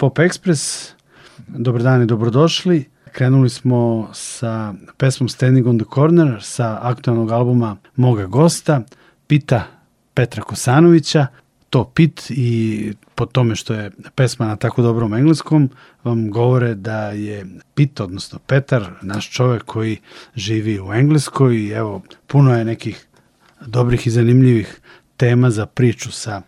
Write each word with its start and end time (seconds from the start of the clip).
Pop 0.00 0.18
Express. 0.18 0.92
Dobar 1.48 1.82
dan 1.82 2.02
i 2.02 2.06
dobrodošli. 2.06 2.84
Krenuli 3.12 3.50
smo 3.50 4.08
sa 4.12 4.74
pesmom 4.96 5.28
Standing 5.28 5.66
on 5.66 5.78
the 5.78 5.86
Corner 5.94 6.38
sa 6.42 6.78
aktualnog 6.82 7.30
albuma 7.30 7.76
moga 7.96 8.26
gosta, 8.26 8.82
Pita 9.26 9.66
Petra 10.14 10.42
Kosanovića. 10.42 11.26
To 11.70 11.84
Pit 11.84 12.26
i 12.30 12.92
po 13.14 13.26
tome 13.26 13.56
što 13.56 13.74
je 13.74 13.90
pesma 14.14 14.46
na 14.46 14.56
tako 14.56 14.82
dobrom 14.82 15.14
engleskom 15.14 15.70
vam 16.04 16.30
govore 16.30 16.74
da 16.74 17.10
je 17.10 17.46
Pit, 17.74 18.00
odnosno 18.00 18.38
Petar, 18.38 18.90
naš 19.02 19.30
čovek 19.30 19.64
koji 19.64 19.98
živi 20.34 20.80
u 20.80 20.92
Engleskoj 20.92 21.56
i 21.56 21.68
evo, 21.68 22.02
puno 22.26 22.58
je 22.58 22.64
nekih 22.64 23.06
dobrih 23.66 24.06
i 24.06 24.10
zanimljivih 24.10 24.80
tema 25.16 25.50
za 25.50 25.66
priču 25.66 26.12
sa 26.12 26.42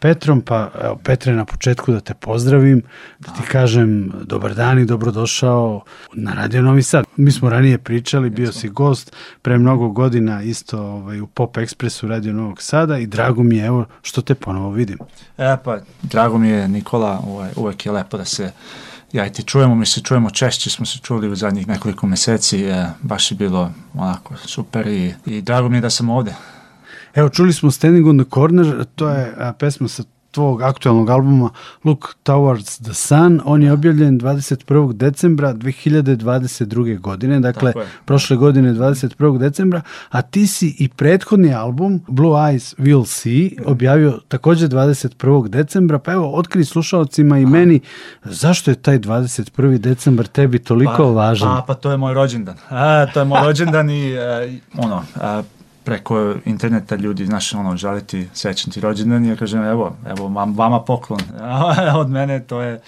Petrom, 0.00 0.40
pa 0.40 0.70
evo, 0.84 0.96
Petre, 1.04 1.34
na 1.34 1.44
početku 1.44 1.92
da 1.92 2.00
te 2.00 2.14
pozdravim, 2.14 2.82
da 3.18 3.32
ti 3.32 3.42
kažem 3.42 4.12
dobar 4.24 4.54
dan 4.54 4.78
i 4.78 4.84
dobrodošao 4.84 5.82
na 6.12 6.32
Radio 6.32 6.62
Novi 6.62 6.82
Sad. 6.82 7.04
Mi 7.16 7.32
smo 7.32 7.50
ranije 7.50 7.78
pričali, 7.78 8.30
bio 8.30 8.52
si 8.52 8.68
gost 8.68 9.16
pre 9.42 9.58
mnogo 9.58 9.88
godina 9.88 10.42
isto 10.42 10.82
ovaj, 10.82 11.20
u 11.20 11.26
Pop 11.26 11.56
Expressu 11.56 12.08
Radio 12.08 12.32
Novog 12.32 12.62
Sada 12.62 12.98
i 12.98 13.06
drago 13.06 13.42
mi 13.42 13.56
je 13.56 13.66
evo 13.66 13.84
što 14.02 14.22
te 14.22 14.34
ponovo 14.34 14.70
vidim. 14.70 14.98
E 15.38 15.56
pa, 15.64 15.78
drago 16.02 16.38
mi 16.38 16.48
je 16.48 16.68
Nikola, 16.68 17.22
ovaj, 17.26 17.50
uvek 17.56 17.86
je 17.86 17.92
lepo 17.92 18.16
da 18.16 18.24
se 18.24 18.52
ja 19.12 19.26
i 19.26 19.32
ti 19.32 19.42
čujemo, 19.42 19.74
mi 19.74 19.86
se 19.86 20.00
čujemo 20.00 20.30
češće, 20.30 20.70
smo 20.70 20.86
se 20.86 20.98
čuli 20.98 21.28
u 21.28 21.36
zadnjih 21.36 21.68
nekoliko 21.68 22.06
meseci, 22.06 22.64
e, 22.64 22.86
baš 23.02 23.30
je 23.30 23.36
bilo 23.36 23.72
onako 23.94 24.36
super 24.36 24.86
i, 24.86 25.14
i 25.26 25.42
drago 25.42 25.68
mi 25.68 25.76
je 25.76 25.80
da 25.80 25.90
sam 25.90 26.10
ovde. 26.10 26.34
Evo, 27.14 27.28
čuli 27.28 27.52
smo 27.52 27.70
Standing 27.70 28.06
on 28.06 28.18
the 28.18 28.30
Corner, 28.30 28.84
to 28.94 29.08
je 29.08 29.34
a, 29.38 29.52
pesma 29.52 29.88
sa 29.88 30.02
tvog 30.30 30.62
aktualnog 30.62 31.10
albuma 31.10 31.50
Look 31.84 32.16
Towards 32.24 32.82
the 32.84 32.94
Sun. 32.94 33.40
On 33.44 33.62
je 33.62 33.72
objavljen 33.72 34.20
21. 34.20 34.92
decembra 34.92 35.54
2022. 35.54 37.00
godine, 37.00 37.40
dakle 37.40 37.72
prošle 38.04 38.36
godine 38.36 38.72
21. 38.72 39.38
decembra, 39.38 39.82
a 40.10 40.22
ti 40.22 40.46
si 40.46 40.76
i 40.78 40.88
prethodni 40.88 41.54
album 41.54 42.00
Blue 42.08 42.32
Eyes 42.32 42.74
Will 42.78 43.06
See 43.06 43.50
objavio 43.66 44.20
takođe 44.28 44.68
21. 44.68 45.48
decembra, 45.48 45.98
pa 45.98 46.12
evo 46.12 46.34
otkri 46.34 46.64
slušalcima 46.64 47.38
i 47.38 47.46
meni 47.46 47.80
zašto 48.24 48.70
je 48.70 48.74
taj 48.74 48.98
21. 48.98 49.78
decembar 49.78 50.26
tebi 50.26 50.58
toliko 50.58 50.96
pa, 50.96 51.02
važan? 51.02 51.56
Pa, 51.56 51.64
pa 51.66 51.74
to 51.74 51.90
je 51.90 51.96
moj 51.96 52.14
rođendan. 52.14 52.56
A, 52.68 53.06
to 53.14 53.20
je 53.20 53.24
moj 53.24 53.40
rođendan 53.44 53.90
i 53.90 54.18
a, 54.18 54.58
ono, 54.78 55.02
a, 55.20 55.42
preko 55.90 56.34
interneta 56.44 56.96
ljudi, 56.96 57.26
znaš, 57.26 57.54
ono, 57.54 57.76
žaliti 57.76 58.28
srećan 58.34 58.72
ti 58.72 58.80
rođendan 58.80 59.24
i 59.24 59.28
ja 59.28 59.36
kažem, 59.36 59.64
evo, 59.64 59.96
evo, 60.06 60.28
vam, 60.28 60.54
vama 60.54 60.80
poklon. 60.80 61.20
Od 62.00 62.10
mene 62.10 62.40
to 62.46 62.60
je, 62.60 62.80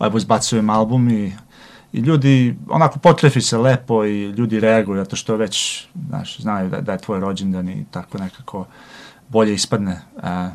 evo, 0.00 0.18
izbacujem 0.18 0.70
album 0.70 1.10
i 1.10 1.32
i 1.92 2.00
ljudi 2.00 2.56
onako 2.68 2.98
potrefi 2.98 3.40
se 3.40 3.58
lepo 3.58 4.04
i 4.04 4.24
ljudi 4.24 4.60
reaguju 4.60 4.98
zato 5.04 5.16
što 5.16 5.36
već 5.36 5.86
znaš, 6.08 6.40
znaju 6.40 6.70
da, 6.70 6.80
da 6.80 6.92
je 6.92 6.98
tvoj 6.98 7.20
rođendan 7.20 7.68
i 7.68 7.84
tako 7.90 8.18
nekako 8.18 8.66
bolje 9.28 9.54
ispadne 9.54 10.00
a, 10.22 10.50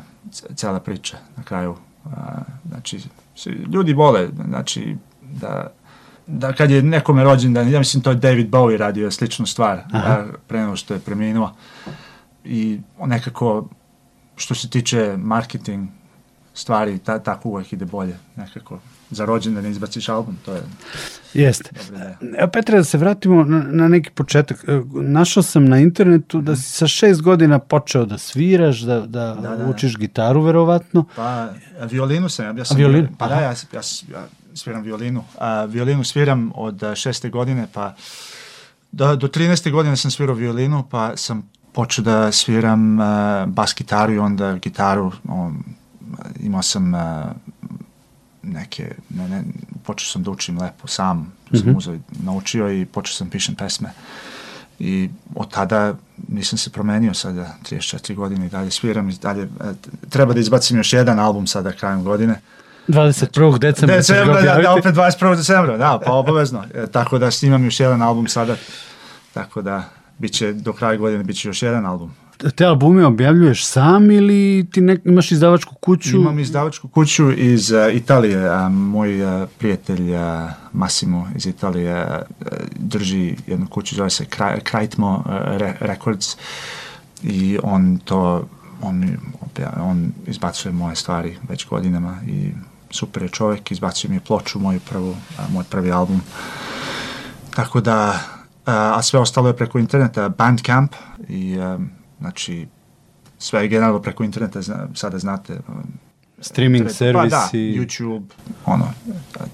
cela 0.54 0.80
priča 0.80 1.16
na 1.36 1.42
kraju. 1.42 1.76
A, 2.04 2.42
znači, 2.68 3.00
ljudi 3.72 3.92
vole, 3.92 4.28
znači, 4.46 4.96
da 5.22 5.72
da 6.26 6.52
kad 6.52 6.70
je 6.70 6.82
nekome 6.82 7.24
rođendan, 7.24 7.70
ja 7.70 7.78
mislim 7.78 8.02
to 8.02 8.10
je 8.10 8.16
David 8.16 8.50
Bowie 8.50 8.76
radio 8.76 9.10
sličnu 9.10 9.46
stvar 9.46 9.80
Aha. 9.92 10.24
pre 10.48 10.60
nego 10.60 10.76
što 10.76 10.94
je 10.94 11.00
preminuo 11.00 11.54
i 12.44 12.80
nekako 13.06 13.68
što 14.36 14.54
se 14.54 14.70
tiče 14.70 15.16
marketing 15.18 15.88
stvari, 16.54 16.98
ta, 16.98 17.18
tako 17.18 17.48
uvek 17.48 17.72
ide 17.72 17.84
bolje 17.84 18.16
nekako 18.36 18.78
za 19.12 19.24
rođendan 19.24 19.66
izbaciš 19.66 20.08
album, 20.08 20.38
to 20.44 20.54
je 20.54 20.62
Jeste. 21.34 21.70
Evo 22.38 22.50
Petre, 22.52 22.78
da 22.78 22.84
se 22.84 22.98
vratimo 22.98 23.44
na, 23.44 23.62
na 23.62 23.88
neki 23.88 24.10
početak. 24.10 24.64
E, 24.68 24.80
našao 24.94 25.42
sam 25.42 25.64
na 25.64 25.78
internetu 25.78 26.40
da 26.40 26.56
si 26.56 26.62
sa 26.62 26.86
šest 26.86 27.22
godina 27.22 27.58
počeo 27.58 28.04
da 28.04 28.18
sviraš, 28.18 28.80
da, 28.80 29.00
da, 29.00 29.36
da, 29.42 29.56
da. 29.56 29.66
učiš 29.66 29.96
gitaru 29.96 30.42
verovatno. 30.42 31.04
Pa, 31.16 31.48
violinu 31.90 32.28
sam, 32.28 32.58
ja 32.58 32.64
sam, 32.64 32.76
A 32.76 32.78
violinu? 32.78 33.08
pa 33.18 33.28
da, 33.28 33.34
ja, 33.34 33.40
ja, 33.40 33.80
ja 34.12 34.26
sviram 34.54 34.82
violinu. 34.82 35.24
A, 35.38 35.64
violinu 35.64 36.04
sviram 36.04 36.52
od 36.54 36.82
šeste 36.94 37.30
godine, 37.30 37.66
pa 37.72 37.94
do, 38.92 39.16
do 39.16 39.28
13. 39.28 39.70
godine 39.70 39.96
sam 39.96 40.10
svirao 40.10 40.34
violinu, 40.34 40.84
pa 40.90 41.16
sam 41.16 41.50
počeo 41.72 42.04
da 42.04 42.32
sviram 42.32 42.98
uh, 42.98 43.04
bas 43.46 43.74
gitaru 43.76 44.12
i 44.12 44.18
onda 44.18 44.56
gitaru. 44.56 45.12
Um, 45.24 45.64
imao 46.40 46.62
sam 46.62 46.94
uh, 46.94 47.00
neke, 48.42 48.94
ne, 49.10 49.28
ne, 49.28 49.42
počeo 49.84 50.06
sam 50.06 50.22
da 50.22 50.30
učim 50.30 50.58
lepo 50.58 50.86
sam, 50.86 51.18
mm 51.18 51.32
-hmm. 51.50 51.58
sam 51.58 51.68
mhm. 51.68 51.78
uzao, 51.78 51.98
naučio 52.22 52.72
i 52.72 52.86
počeo 52.86 53.14
sam 53.14 53.30
pišem 53.30 53.54
pesme. 53.54 53.92
I 54.78 55.10
od 55.34 55.50
tada 55.50 55.94
nisam 56.28 56.58
se 56.58 56.70
promenio 56.70 57.14
sada 57.14 57.54
34 57.70 58.14
godine 58.14 58.46
i 58.46 58.48
dalje 58.48 58.70
sviram 58.70 59.10
i 59.10 59.12
dalje, 59.12 59.48
treba 60.08 60.34
da 60.34 60.40
izbacim 60.40 60.76
još 60.76 60.92
jedan 60.92 61.18
album 61.18 61.46
sada 61.46 61.72
krajem 61.72 62.04
godine. 62.04 62.40
21. 62.88 63.58
decembra. 63.58 63.96
Decembra, 63.96 64.42
da, 64.42 64.62
da, 64.62 64.72
opet 64.72 64.94
21. 64.94 65.36
decembra, 65.36 65.76
da, 65.76 66.00
pa 66.06 66.12
obavezno. 66.12 66.64
E, 66.74 66.86
tako 66.86 67.18
da 67.18 67.30
snimam 67.30 67.64
još 67.64 67.80
jedan 67.80 68.02
album 68.02 68.28
sada, 68.28 68.56
tako 69.32 69.62
da 69.62 69.84
biće 70.18 70.52
do 70.52 70.72
kraja 70.72 70.96
godine 70.96 71.24
biće 71.24 71.48
još 71.48 71.62
jedan 71.62 71.86
album. 71.86 72.14
Te 72.54 72.64
albume 72.64 73.06
objavljuješ 73.06 73.66
sam 73.66 74.10
ili 74.10 74.66
ti 74.72 74.80
nek, 74.80 75.00
imaš 75.04 75.32
izdavačku 75.32 75.74
kuću? 75.74 76.16
Imam 76.16 76.38
izdavačku 76.38 76.88
kuću 76.88 77.32
iz 77.32 77.70
uh, 77.70 77.94
Italije. 77.94 78.48
A, 78.48 78.68
moj 78.68 79.42
uh, 79.42 79.48
prijatelj 79.58 80.14
uh, 80.14 80.20
Massimo 80.72 81.28
iz 81.36 81.46
Italije 81.46 82.06
drži 82.76 83.36
jednu 83.46 83.66
kuću, 83.66 83.94
zove 83.94 84.10
se 84.10 84.24
Krajtmo 84.62 85.24
Re 85.46 85.76
Records 85.80 86.36
i 87.22 87.58
on 87.62 87.98
to 88.04 88.48
on, 88.82 89.16
on 89.80 90.12
izbacuje 90.26 90.72
moje 90.72 90.96
stvari 90.96 91.36
već 91.48 91.66
godinama 91.68 92.18
i 92.26 92.50
super 92.90 93.22
je 93.22 93.28
čovjek, 93.28 93.70
izbacio 93.70 94.10
mi 94.10 94.20
ploču, 94.20 94.58
moju 94.58 94.80
prvu, 94.90 95.16
moj 95.52 95.64
prvi 95.70 95.92
album. 95.92 96.20
Tako 97.54 97.80
da, 97.80 98.18
a, 98.66 99.02
sve 99.02 99.20
ostalo 99.20 99.48
je 99.48 99.56
preko 99.56 99.78
interneta, 99.78 100.28
Bandcamp 100.28 100.92
i 101.28 101.58
a, 101.60 101.78
znači 102.22 102.66
sve 103.38 103.62
je 103.62 103.68
generalno 103.68 104.02
preko 104.02 104.24
interneta, 104.24 104.62
zna, 104.62 104.88
sada 104.94 105.18
znate, 105.18 105.58
streaming 106.40 106.90
servisi. 106.90 107.12
Pa 107.12 107.26
da, 107.26 107.48
YouTube, 107.52 108.24
ono, 108.66 108.92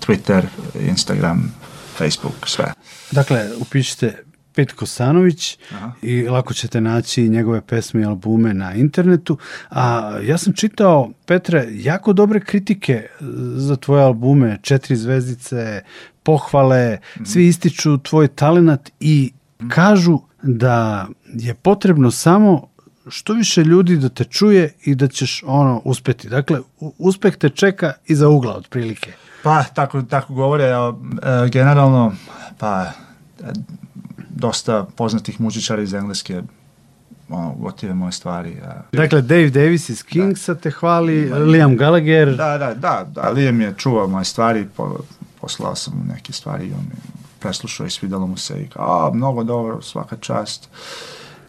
Twitter, 0.07 0.43
Instagram, 0.89 1.55
Facebook, 1.97 2.49
sve. 2.49 2.73
Dakle, 3.11 3.49
upišite 3.61 4.23
Pet 4.55 4.73
Kosanović 4.73 5.59
Aha. 5.75 5.93
i 6.03 6.23
lako 6.23 6.55
ćete 6.55 6.81
naći 6.81 7.29
njegove 7.29 7.61
pesme 7.61 8.03
i 8.03 8.05
albume 8.05 8.55
na 8.55 8.75
internetu. 8.75 9.39
A 9.71 10.19
ja 10.23 10.39
sam 10.39 10.53
čitao, 10.53 11.11
Petre, 11.27 11.69
jako 11.71 12.13
dobre 12.13 12.41
kritike 12.41 13.09
za 13.57 13.77
tvoje 13.77 14.03
albume, 14.03 14.59
četiri 14.63 14.97
zvezdice, 14.97 15.83
pohvale, 16.23 16.95
mm 16.95 17.23
-hmm. 17.23 17.27
svi 17.33 17.47
ističu 17.47 17.99
tvoj 17.99 18.29
talenat 18.29 18.91
i 19.01 19.33
mm 19.33 19.67
-hmm. 19.67 19.71
kažu 19.75 20.19
da 20.49 21.07
je 21.35 21.55
potrebno 21.55 22.11
samo 22.11 22.69
što 23.09 23.33
više 23.33 23.65
ljudi 23.65 23.97
da 23.97 24.09
te 24.09 24.25
čuje 24.25 24.73
i 24.85 24.95
da 24.95 25.09
ćeš 25.09 25.43
ono 25.47 25.81
uspeti. 25.85 26.29
Dakle, 26.29 26.61
uspeh 26.99 27.37
te 27.37 27.49
čeka 27.49 27.93
iza 28.07 28.29
ugla 28.29 28.57
otprilike. 28.57 29.13
Pa, 29.43 29.65
tako, 29.65 30.03
tako 30.03 30.35
govore, 30.35 30.65
e, 30.65 31.49
generalno, 31.49 32.13
pa 32.59 32.93
dosta 34.31 34.87
poznatih 34.97 35.41
muzičara 35.41 35.83
iz 35.83 35.95
Engleske 35.95 36.43
ono, 37.29 37.55
gotive 37.59 37.95
moje 37.95 38.13
stvari. 38.13 38.57
Ja. 38.63 38.83
Dakle, 38.93 39.23
Dave 39.23 39.51
Davis 39.51 39.89
iz 39.89 40.03
Kingsa 40.03 40.55
da. 40.55 40.61
te 40.61 40.71
hvali, 40.71 41.23
Ima, 41.23 41.37
Liam 41.37 41.77
Gallagher. 41.77 42.37
Da, 42.37 42.59
da, 42.59 42.75
da, 42.75 43.07
da, 43.15 43.31
Liam 43.31 43.61
je 43.61 43.75
čuvao 43.77 44.09
moje 44.09 44.25
stvari, 44.25 44.67
po, 44.77 44.99
poslao 45.41 45.75
sam 45.75 45.95
mu 45.97 46.15
neke 46.15 46.33
stvari 46.33 46.67
i 46.67 46.73
on 46.73 46.85
mi 46.89 47.28
preslušao 47.41 47.87
i 47.87 47.91
svidalo 47.91 48.27
mu 48.27 48.37
se 48.37 48.63
i 48.63 48.69
kao, 48.69 49.07
a, 49.07 49.15
mnogo 49.15 49.45
dobro, 49.45 49.83
svaka 49.83 50.17
čast. 50.17 50.69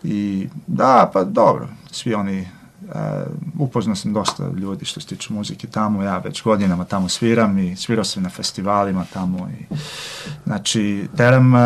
I 0.03 0.47
da, 0.67 1.09
pa 1.13 1.23
dobro, 1.23 1.67
svi 1.91 2.13
oni 2.13 2.47
Uh, 2.81 2.95
upoznao 3.59 3.95
sam 3.95 4.13
dosta 4.13 4.49
ljudi 4.57 4.85
što 4.85 5.01
se 5.01 5.07
tiče 5.07 5.33
muzike 5.33 5.67
tamo, 5.67 6.03
ja 6.03 6.17
već 6.17 6.43
godinama 6.43 6.85
tamo 6.85 7.09
sviram 7.09 7.57
i 7.57 7.75
svirao 7.75 8.03
sam 8.03 8.23
na 8.23 8.29
festivalima 8.29 9.05
tamo 9.13 9.49
i 9.59 9.75
znači 10.45 11.07
teram 11.17 11.53
uh, 11.53 11.59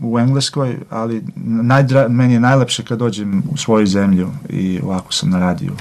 u 0.00 0.18
Engleskoj, 0.18 0.78
ali 0.90 1.24
najdra, 1.36 2.08
meni 2.08 2.34
je 2.34 2.40
najlepše 2.40 2.84
kad 2.84 2.98
dođem 2.98 3.42
u 3.50 3.56
svoju 3.56 3.86
zemlju 3.86 4.30
i 4.48 4.80
ovako 4.82 5.12
sam 5.12 5.30
na 5.30 5.38
radiju. 5.38 5.72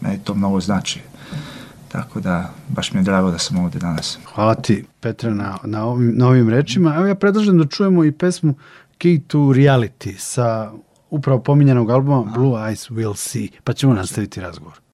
Meni 0.00 0.18
to 0.24 0.34
mnogo 0.34 0.60
znači. 0.60 1.00
Tako 1.96 2.20
da, 2.20 2.50
baš 2.68 2.92
mi 2.92 3.00
je 3.00 3.04
drago 3.04 3.30
da 3.30 3.38
sam 3.38 3.58
ovde 3.58 3.78
danas. 3.78 4.18
Hvala 4.34 4.54
ti, 4.54 4.84
Petra, 5.00 5.34
na, 5.34 5.58
na, 5.64 5.84
ovim, 5.84 6.12
na 6.16 6.28
ovim 6.28 6.48
rečima. 6.48 6.94
Evo 6.96 7.06
ja 7.06 7.14
predlažem 7.14 7.58
da 7.58 7.66
čujemo 7.66 8.04
i 8.04 8.12
pesmu 8.12 8.54
Key 8.98 9.22
to 9.26 9.38
Reality 9.38 10.18
sa 10.18 10.72
upravo 11.10 11.40
pominjanog 11.40 11.90
albuma 11.90 12.32
Blue 12.34 12.52
Eyes 12.52 12.90
Will 12.90 13.16
See, 13.16 13.48
pa 13.64 13.72
ćemo 13.72 13.94
nastaviti 13.94 14.40
razgovor. 14.40 14.85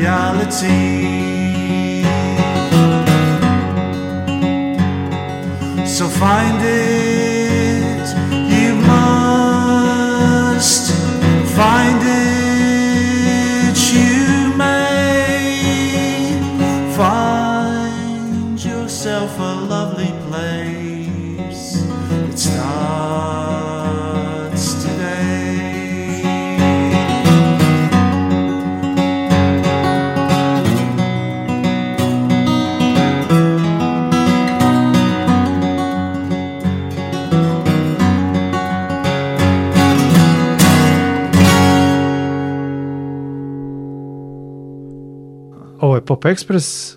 Reality. 0.00 2.02
So 5.86 6.08
find 6.08 6.62
it, 6.62 7.09
Pop 46.20 46.32
Express. 46.32 46.96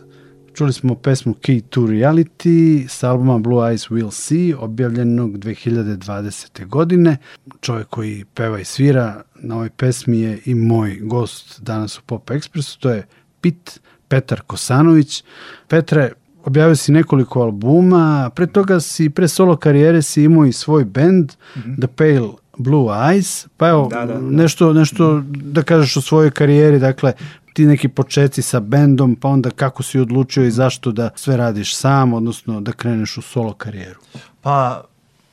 Čuli 0.54 0.74
smo 0.74 0.96
pesmu 0.96 1.34
Key 1.34 1.62
to 1.70 1.82
Reality 1.82 2.88
sa 2.88 3.10
albuma 3.10 3.38
Blue 3.38 3.64
Eyes 3.64 3.90
Will 3.90 4.12
See, 4.12 4.56
objavljenog 4.56 5.38
2020. 5.38 6.68
godine. 6.68 7.18
Čovjek 7.62 7.88
koji 7.88 8.26
peva 8.34 8.60
i 8.60 8.66
svira 8.66 9.24
na 9.36 9.56
ovoj 9.56 9.70
pesmi 9.70 10.20
je 10.20 10.40
i 10.46 10.56
moj 10.56 11.00
gost 11.02 11.62
danas 11.62 11.98
u 12.00 12.02
Pop 12.06 12.30
Expressu, 12.30 12.80
to 12.80 12.90
je 12.90 13.08
Pit 13.42 13.80
Petar 14.08 14.42
Kosanović. 14.42 15.24
Petre, 15.68 16.12
objavio 16.46 16.76
si 16.76 16.92
nekoliko 16.92 17.42
albuma, 17.42 18.30
pre 18.36 18.48
toga 18.48 18.80
si, 18.80 19.10
pre 19.10 19.28
solo 19.28 19.56
karijere 19.56 20.02
si 20.02 20.24
imao 20.24 20.46
i 20.46 20.52
svoj 20.52 20.86
band, 20.86 21.32
The 21.80 21.88
Pale 21.88 22.30
Blue 22.58 22.88
Eyes, 22.88 23.48
pa 23.58 23.70
evo, 23.70 23.88
Da, 23.92 24.06
da, 24.06 24.14
da. 24.14 24.20
nešto, 24.20 24.74
nešto 24.74 25.24
da 25.26 25.64
kažeš 25.64 25.98
o 25.98 26.02
svojoj 26.02 26.32
karijeri, 26.32 26.80
dakle, 26.80 27.14
ti 27.54 27.66
neki 27.66 27.88
početci 27.88 28.42
sa 28.42 28.60
bendom, 28.60 29.16
pa 29.16 29.28
onda 29.28 29.50
kako 29.50 29.84
si 29.84 30.00
odlučio 30.00 30.44
i 30.46 30.52
zašto 30.52 30.92
da 30.92 31.10
sve 31.16 31.38
radiš 31.38 31.76
sam, 31.78 32.14
odnosno 32.14 32.62
da 32.62 32.72
kreneš 32.72 33.18
u 33.18 33.22
solo 33.22 33.54
karijeru. 33.54 34.00
Pa, 34.42 34.84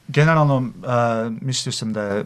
generalno, 0.08 0.68
a, 0.86 1.30
mislio 1.40 1.72
sam 1.72 1.92
da 1.92 2.02
je 2.02 2.24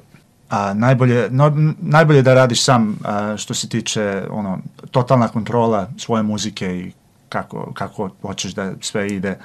a, 0.51 0.75
najbolje, 0.75 1.29
no, 1.31 1.75
najbolje 1.81 2.23
da 2.23 2.35
radiš 2.35 2.65
sam 2.65 2.99
a, 3.05 3.37
što 3.37 3.55
se 3.55 3.69
tiče 3.69 4.27
ono, 4.31 4.59
totalna 4.91 5.29
kontrola 5.29 5.91
svoje 5.99 6.23
muzike 6.23 6.67
i 6.67 6.93
kako, 7.29 7.73
kako 7.75 8.11
hoćeš 8.23 8.55
da 8.55 8.73
sve 8.81 9.09
ide 9.09 9.39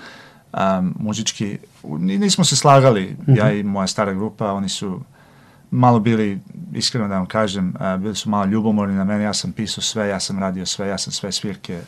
a, 0.54 0.82
muzički. 1.00 1.58
Ni- 1.84 2.18
Nismo 2.18 2.46
se 2.46 2.56
slagali, 2.56 3.18
ja 3.28 3.52
i 3.52 3.64
moja 3.64 3.88
stara 3.88 4.14
grupa, 4.14 4.52
oni 4.54 4.70
su 4.70 5.00
malo 5.72 6.00
bili, 6.00 6.40
iskreno 6.74 7.08
da 7.08 7.16
vam 7.18 7.26
kažem, 7.26 7.74
bili 8.00 8.16
su 8.16 8.30
malo 8.30 8.46
ljubomorni 8.46 8.96
na 8.96 9.04
mene, 9.04 9.24
ja 9.24 9.34
sam 9.34 9.52
pisao 9.52 9.82
sve, 9.82 10.08
ja 10.08 10.20
sam 10.20 10.40
radio 10.40 10.66
sve, 10.66 10.88
ja 10.88 10.98
sam 10.98 11.14
sve 11.14 11.32
svirke 11.32 11.82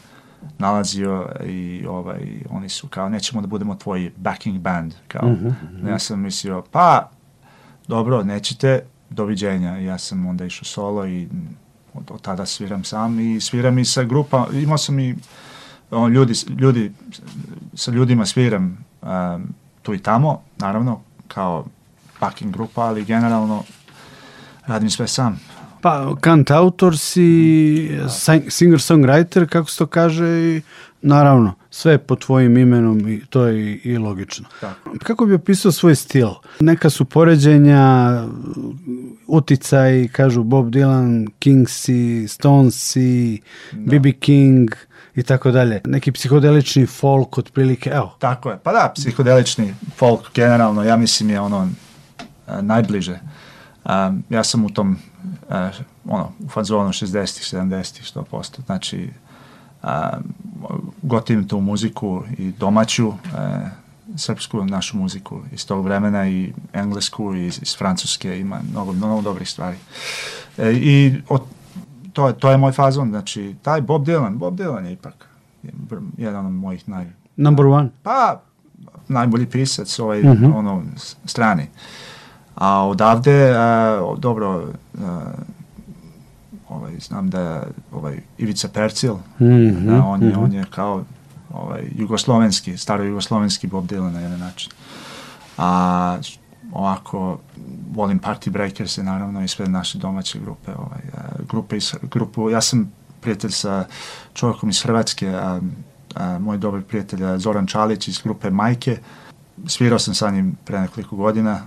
nalazio 0.57 1.29
i 1.45 1.85
ovaj, 1.89 2.43
oni 2.49 2.69
su 2.69 2.87
kao, 2.87 3.09
nećemo 3.09 3.41
da 3.41 3.47
budemo 3.47 3.75
tvoji 3.75 4.11
backing 4.17 4.59
band, 4.59 4.93
kao, 5.07 5.35
ja 5.87 5.99
sam 5.99 6.19
mislio, 6.19 6.63
pa, 6.71 7.09
dobro, 7.87 8.23
nećete, 8.23 8.83
doviđenja, 9.09 9.77
ja 9.77 9.97
sam 9.97 10.25
onda 10.25 10.45
išao 10.45 10.65
solo 10.65 11.07
i 11.07 11.27
od, 11.93 12.11
od 12.11 12.21
tada 12.21 12.45
sviram 12.45 12.83
sam 12.83 13.19
i 13.19 13.41
sviram 13.41 13.79
i 13.79 13.85
sa 13.85 14.03
grupa, 14.03 14.47
imao 14.53 14.77
sam 14.77 14.99
i 14.99 15.15
on, 15.91 16.11
ljudi, 16.11 16.33
ljudi, 16.59 16.91
sa 17.73 17.91
ljudima 17.91 18.25
sviram 18.25 18.85
um, 19.01 19.53
tu 19.81 19.93
i 19.93 19.99
tamo, 19.99 20.41
naravno, 20.57 21.01
kao 21.27 21.65
backing 22.21 22.53
grupa, 22.53 22.81
ali 22.81 23.05
generalno 23.05 23.63
radim 24.67 24.89
sve 24.89 25.07
sam. 25.07 25.39
Pa, 25.81 26.15
kant 26.21 26.51
autor 26.51 26.97
si, 26.97 27.21
sing- 28.07 28.49
singer-songwriter, 28.49 29.47
kako 29.49 29.69
se 29.69 29.77
to 29.77 29.85
kaže, 29.85 30.27
i 30.27 30.61
naravno, 31.01 31.53
sve 31.69 31.97
po 31.97 32.15
tvojim 32.15 32.57
imenom 32.57 33.07
i 33.09 33.21
to 33.29 33.45
je 33.45 33.71
i, 33.71 33.81
i 33.83 33.97
logično. 33.97 34.47
Tako. 34.59 34.97
Kako 35.03 35.25
bi 35.25 35.33
opisao 35.33 35.71
svoj 35.71 35.95
stil? 35.95 36.27
Neka 36.59 36.89
su 36.89 37.05
poređenja, 37.05 38.23
uticaj, 39.27 40.07
kažu 40.11 40.43
Bob 40.43 40.65
Dylan, 40.65 41.29
Kingsi, 41.39 42.27
Stonesi, 42.27 43.41
B.B. 43.71 44.11
King 44.11 44.69
i 45.15 45.23
tako 45.23 45.51
dalje. 45.51 45.81
Neki 45.85 46.11
psihodelični 46.11 46.85
folk 46.85 47.37
otprilike, 47.37 47.89
evo. 47.89 48.15
Tako 48.19 48.49
je. 48.49 48.57
Pa 48.63 48.71
da, 48.71 48.91
psihodelični 48.95 49.73
folk 49.95 50.33
generalno, 50.33 50.83
ja 50.83 50.97
mislim 50.97 51.29
je 51.29 51.39
ono 51.39 51.69
najbliže. 52.53 53.19
Um, 53.85 54.23
ja 54.29 54.43
sam 54.43 54.65
u 54.65 54.69
tom 54.69 54.97
a, 55.49 55.69
ono, 56.05 56.31
u 56.39 56.49
fazonu 56.49 56.89
60-ih, 56.89 57.17
70-ih, 57.53 58.05
100%. 58.05 58.65
Znači, 58.65 59.09
a, 59.83 60.17
gotivim 61.01 61.47
tu 61.47 61.59
muziku 61.59 62.23
i 62.37 62.51
domaću, 62.51 63.07
e, 63.07 63.59
srpsku, 64.15 64.65
našu 64.65 64.97
muziku 64.97 65.39
iz 65.51 65.67
tog 65.67 65.85
vremena 65.85 66.27
i 66.27 66.53
englesku 66.73 67.35
i 67.35 67.47
iz, 67.47 67.59
iz 67.61 67.77
francuske, 67.77 68.39
ima 68.39 68.59
mnogo, 68.63 68.93
mnogo 68.93 69.21
dobrih 69.21 69.49
stvari. 69.49 69.77
E, 70.57 70.71
I 70.73 71.21
od 71.29 71.41
to, 72.13 72.27
je, 72.27 72.33
to 72.33 72.51
je 72.51 72.57
moj 72.57 72.71
fazon, 72.71 73.09
znači, 73.09 73.55
taj 73.61 73.81
Bob 73.81 74.05
Dylan, 74.05 74.37
Bob 74.37 74.55
Dylan 74.55 74.83
je 74.83 74.93
ipak 74.93 75.27
jedan 76.17 76.45
od 76.45 76.53
mojih 76.53 76.89
naj... 76.89 77.05
Number 77.37 77.65
one. 77.65 77.89
Pa, 78.03 78.41
najbolji 79.07 79.45
pisac 79.45 79.99
ovaj, 79.99 80.23
Mhm. 80.23 80.53
ono, 80.53 80.83
s- 80.97 81.15
strani. 81.25 81.67
A 82.61 82.87
odavde, 82.87 83.53
a, 83.57 84.15
dobro, 84.17 84.67
a, 85.01 85.31
ovaj, 86.69 86.93
znam 86.99 87.29
da 87.29 87.39
je 87.39 87.61
ovaj, 87.91 88.19
Ivica 88.37 88.67
Percil, 88.67 89.15
Mhm, 89.39 89.87
da, 89.87 90.05
on, 90.05 90.21
je, 90.21 90.29
mhm. 90.29 90.43
on 90.43 90.53
je 90.53 90.65
kao 90.69 91.03
ovaj, 91.53 91.83
jugoslovenski, 91.95 92.77
staro 92.77 93.03
jugoslovenski 93.03 93.67
Bob 93.67 93.85
Dylan 93.85 94.11
na 94.11 94.19
jedan 94.19 94.39
način. 94.39 94.71
A 95.57 96.17
ovako, 96.71 97.39
volim 97.93 98.19
Party 98.19 98.49
Breakers 98.49 98.97
naravno 98.97 99.43
i 99.43 99.47
sve 99.47 99.67
naše 99.67 99.97
domaće 99.97 100.39
grupe. 100.39 100.71
Ovaj, 100.71 101.01
a, 101.17 101.43
grupe 101.49 101.77
iz, 101.77 101.93
grupu, 102.01 102.49
ja 102.49 102.61
sam 102.61 102.91
prijatelj 103.21 103.51
sa 103.51 103.85
čovjekom 104.33 104.69
iz 104.69 104.83
Hrvatske, 104.83 105.29
a, 105.29 105.59
a, 106.15 106.39
moj 106.39 106.57
dobar 106.57 106.81
prijatelj 106.81 107.37
Zoran 107.37 107.67
Čalić 107.67 108.07
iz 108.07 108.21
grupe 108.23 108.49
Majke. 108.49 108.97
Svirao 109.67 109.99
sam 109.99 110.15
sa 110.15 110.31
njim 110.31 110.57
pre 110.65 110.79
nekoliko 110.79 111.15
godina, 111.15 111.61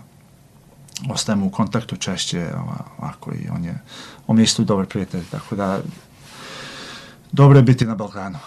ostajemo 1.10 1.46
u 1.46 1.50
kontaktu 1.50 1.96
češće, 1.96 2.46
ova- 2.54 2.84
ovako 2.98 3.32
i 3.32 3.48
on 3.48 3.64
je, 3.64 3.78
on 4.26 4.38
je 4.38 4.44
isto 4.44 4.64
dobar 4.64 4.86
prijatelj, 4.86 5.22
tako 5.30 5.56
da 5.56 5.80
dobro 7.32 7.58
je 7.58 7.62
biti 7.62 7.86
na 7.86 7.94
Balkanu. 7.94 8.38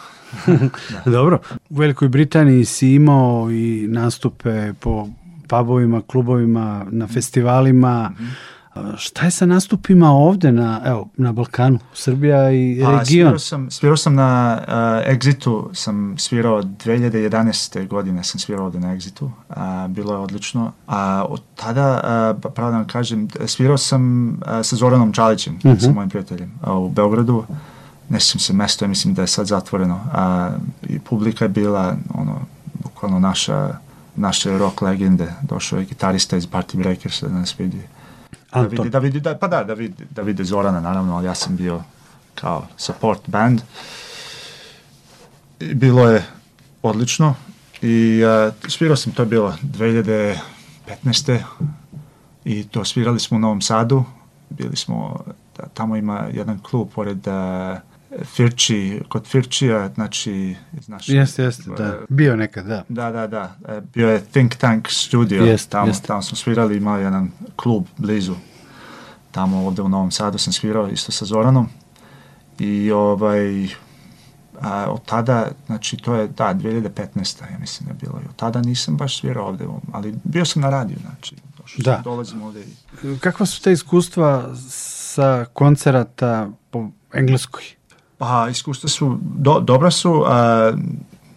Dobro. 1.05 1.39
U 1.69 1.75
Velikoj 1.75 2.07
Britaniji 2.09 2.65
si 2.65 2.89
imao 2.89 3.51
i 3.51 3.87
nastupe 3.89 4.73
po 4.79 5.07
pubovima, 5.47 6.01
klubovima, 6.01 6.85
na 6.89 7.07
festivalima. 7.07 8.11
Mhm. 8.13 8.25
A, 8.25 8.29
Šta 8.97 9.25
je 9.25 9.31
sa 9.31 9.45
nastupima 9.45 10.11
ovde 10.11 10.51
na, 10.51 10.81
evo, 10.85 11.09
na 11.17 11.31
Balkanu, 11.31 11.79
Srbija 11.93 12.51
i 12.51 12.83
A, 12.83 12.91
region? 12.91 13.05
svirao 13.05 13.39
sam, 13.39 13.71
svirao 13.71 13.97
sam 13.97 14.15
na 14.15 14.59
uh, 14.67 15.13
Exitu, 15.13 15.69
sam 15.73 16.15
svirao 16.17 16.63
2011. 16.63 17.87
godine, 17.87 18.23
sam 18.23 18.39
svirao 18.39 18.65
ovde 18.65 18.79
na 18.79 18.95
Exitu, 18.95 19.29
a, 19.49 19.87
bilo 19.89 20.13
je 20.13 20.19
odlično. 20.19 20.71
A 20.87 21.25
od 21.29 21.41
tada, 21.55 22.01
a, 22.03 22.33
pa 22.41 22.49
pravo 22.49 22.71
da 22.71 22.77
vam 22.77 22.87
kažem, 22.87 23.27
svirao 23.45 23.77
sam 23.77 24.29
a, 24.45 24.63
sa 24.63 24.75
Zoranom 24.75 25.13
Čalićem, 25.13 25.59
sa 25.79 25.91
mojim 25.91 26.09
prijateljem, 26.09 26.51
a, 26.61 26.77
u 26.77 26.89
Beogradu. 26.89 27.43
Ne 28.09 28.19
sjećam 28.19 28.39
se 28.39 28.53
mesto, 28.53 28.85
ja 28.85 28.89
mislim 28.89 29.13
da 29.13 29.21
je 29.21 29.27
sad 29.27 29.45
zatvoreno. 29.45 29.99
A, 30.13 30.49
I 30.89 30.99
publika 30.99 31.45
je 31.45 31.49
bila, 31.49 31.95
ono, 32.13 32.39
bukvalno 32.83 33.19
naša, 33.19 33.77
naše 34.15 34.57
rock 34.57 34.81
legende. 34.81 35.33
Došao 35.41 35.79
je 35.79 35.85
gitarista 35.85 36.37
iz 36.37 36.47
Party 36.47 36.77
Breakersa 36.77 37.27
da 37.27 37.33
nas 37.33 37.59
vidi. 37.59 37.81
Da 38.53 38.59
Anton. 38.59 38.89
da 38.89 38.99
vidi, 38.99 39.19
da, 39.19 39.37
pa 39.37 39.47
da, 39.47 39.63
da 39.63 39.73
vidi, 39.73 40.05
da 40.09 40.21
vidi 40.21 40.43
Zorana, 40.43 40.79
naravno, 40.79 41.15
ali 41.15 41.25
ja 41.25 41.35
sam 41.35 41.55
bio 41.55 41.83
kao 42.35 42.67
support 42.77 43.21
band. 43.27 43.61
I 45.59 45.73
bilo 45.73 46.09
je 46.09 46.25
odlično 46.81 47.35
i 47.81 48.23
uh, 48.23 48.53
svirao 48.67 48.95
sam, 48.95 49.13
to 49.13 49.21
je 49.21 49.25
bilo 49.25 49.57
2015. 49.63 51.39
I 52.45 52.67
to 52.67 52.85
svirali 52.85 53.19
smo 53.19 53.37
u 53.37 53.39
Novom 53.39 53.61
Sadu, 53.61 54.03
bili 54.49 54.75
smo, 54.75 55.23
da, 55.57 55.63
tamo 55.73 55.95
ima 55.95 56.27
jedan 56.33 56.59
klub 56.59 56.89
pored 56.95 57.27
uh, 57.27 57.33
Firči, 58.25 59.01
kod 59.09 59.27
Firčija, 59.27 59.89
znači, 59.95 60.55
iz 60.79 60.89
naše... 60.89 61.13
Jeste, 61.13 61.43
jeste, 61.43 61.69
da. 61.77 61.83
e, 61.83 61.93
Bio 62.09 62.35
nekad, 62.35 62.65
da. 62.65 62.83
da, 62.89 63.11
da, 63.11 63.27
da. 63.27 63.55
E, 63.67 63.81
Bio 63.93 64.09
je 64.09 64.25
Think 64.25 64.55
Tank 64.55 64.87
studio. 64.89 65.43
Jest, 65.43 65.69
tamo, 65.69 65.87
jest. 65.87 66.05
tamo 66.05 66.21
smo 66.21 66.37
svirali, 66.37 66.77
imao 66.77 66.97
je 66.97 67.03
jedan 67.03 67.31
klub 67.55 67.85
blizu. 67.97 68.35
Tamo 69.31 69.67
ovde 69.67 69.81
u 69.81 69.89
Novom 69.89 70.11
Sadu 70.11 70.37
sam 70.37 70.53
svirao 70.53 70.87
isto 70.89 71.11
sa 71.11 71.25
Zoranom. 71.25 71.69
I 72.59 72.91
ovaj, 72.91 73.67
a, 74.61 74.85
od 74.89 75.05
tada, 75.05 75.47
znači 75.65 75.97
to 75.97 76.15
je, 76.15 76.27
da, 76.27 76.53
2015. 76.53 77.41
ja 77.51 77.57
mislim 77.59 77.87
da 77.87 77.93
je 77.93 77.97
bilo. 78.01 78.21
I 78.25 78.29
od 78.29 78.35
tada 78.35 78.61
nisam 78.61 78.97
baš 78.97 79.19
svirao 79.19 79.47
ovde, 79.47 79.65
ali 79.91 80.15
bio 80.23 80.45
sam 80.45 80.61
na 80.61 80.69
radiju, 80.69 80.97
znači. 81.01 81.35
Došao 81.57 81.77
Da. 81.83 81.93
sam, 81.95 82.03
dolazim 82.03 82.41
ovde 82.41 82.61
i 83.03 83.19
Kakva 83.19 83.45
su 83.45 83.61
te 83.61 83.71
iskustva 83.71 84.55
sa 84.69 85.45
koncerata 85.53 86.49
po 86.71 86.89
Engleskoj? 87.13 87.63
Pa, 88.17 88.47
iskustva 88.49 88.89
su, 88.89 89.17
do, 89.21 89.59
dobra 89.59 89.91
su, 89.91 90.23
a, 90.27 90.73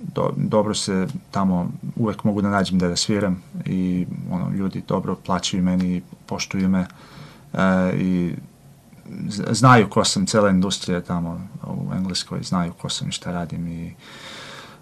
do, 0.00 0.32
dobro 0.36 0.74
se 0.74 1.06
tamo, 1.30 1.70
uvek 1.96 2.24
mogu 2.24 2.42
da 2.42 2.50
nađem 2.50 2.78
da 2.78 2.96
sviram 2.96 3.42
i 3.66 4.06
ono, 4.30 4.50
ljudi 4.50 4.82
dobro 4.88 5.16
plaćaju 5.26 5.62
meni, 5.62 6.02
poštuju 6.26 6.68
me 6.68 6.86
a, 7.52 7.90
i 7.94 8.34
znaju 9.50 9.88
ko 9.90 10.04
sam, 10.04 10.26
cela 10.26 10.50
industrija 10.50 11.00
tamo 11.00 11.48
u 11.66 11.94
Engleskoj, 11.94 12.42
znaju 12.42 12.72
ko 12.72 12.88
sam 12.88 13.08
i 13.08 13.12
šta 13.12 13.32
radim 13.32 13.68
i 13.68 13.94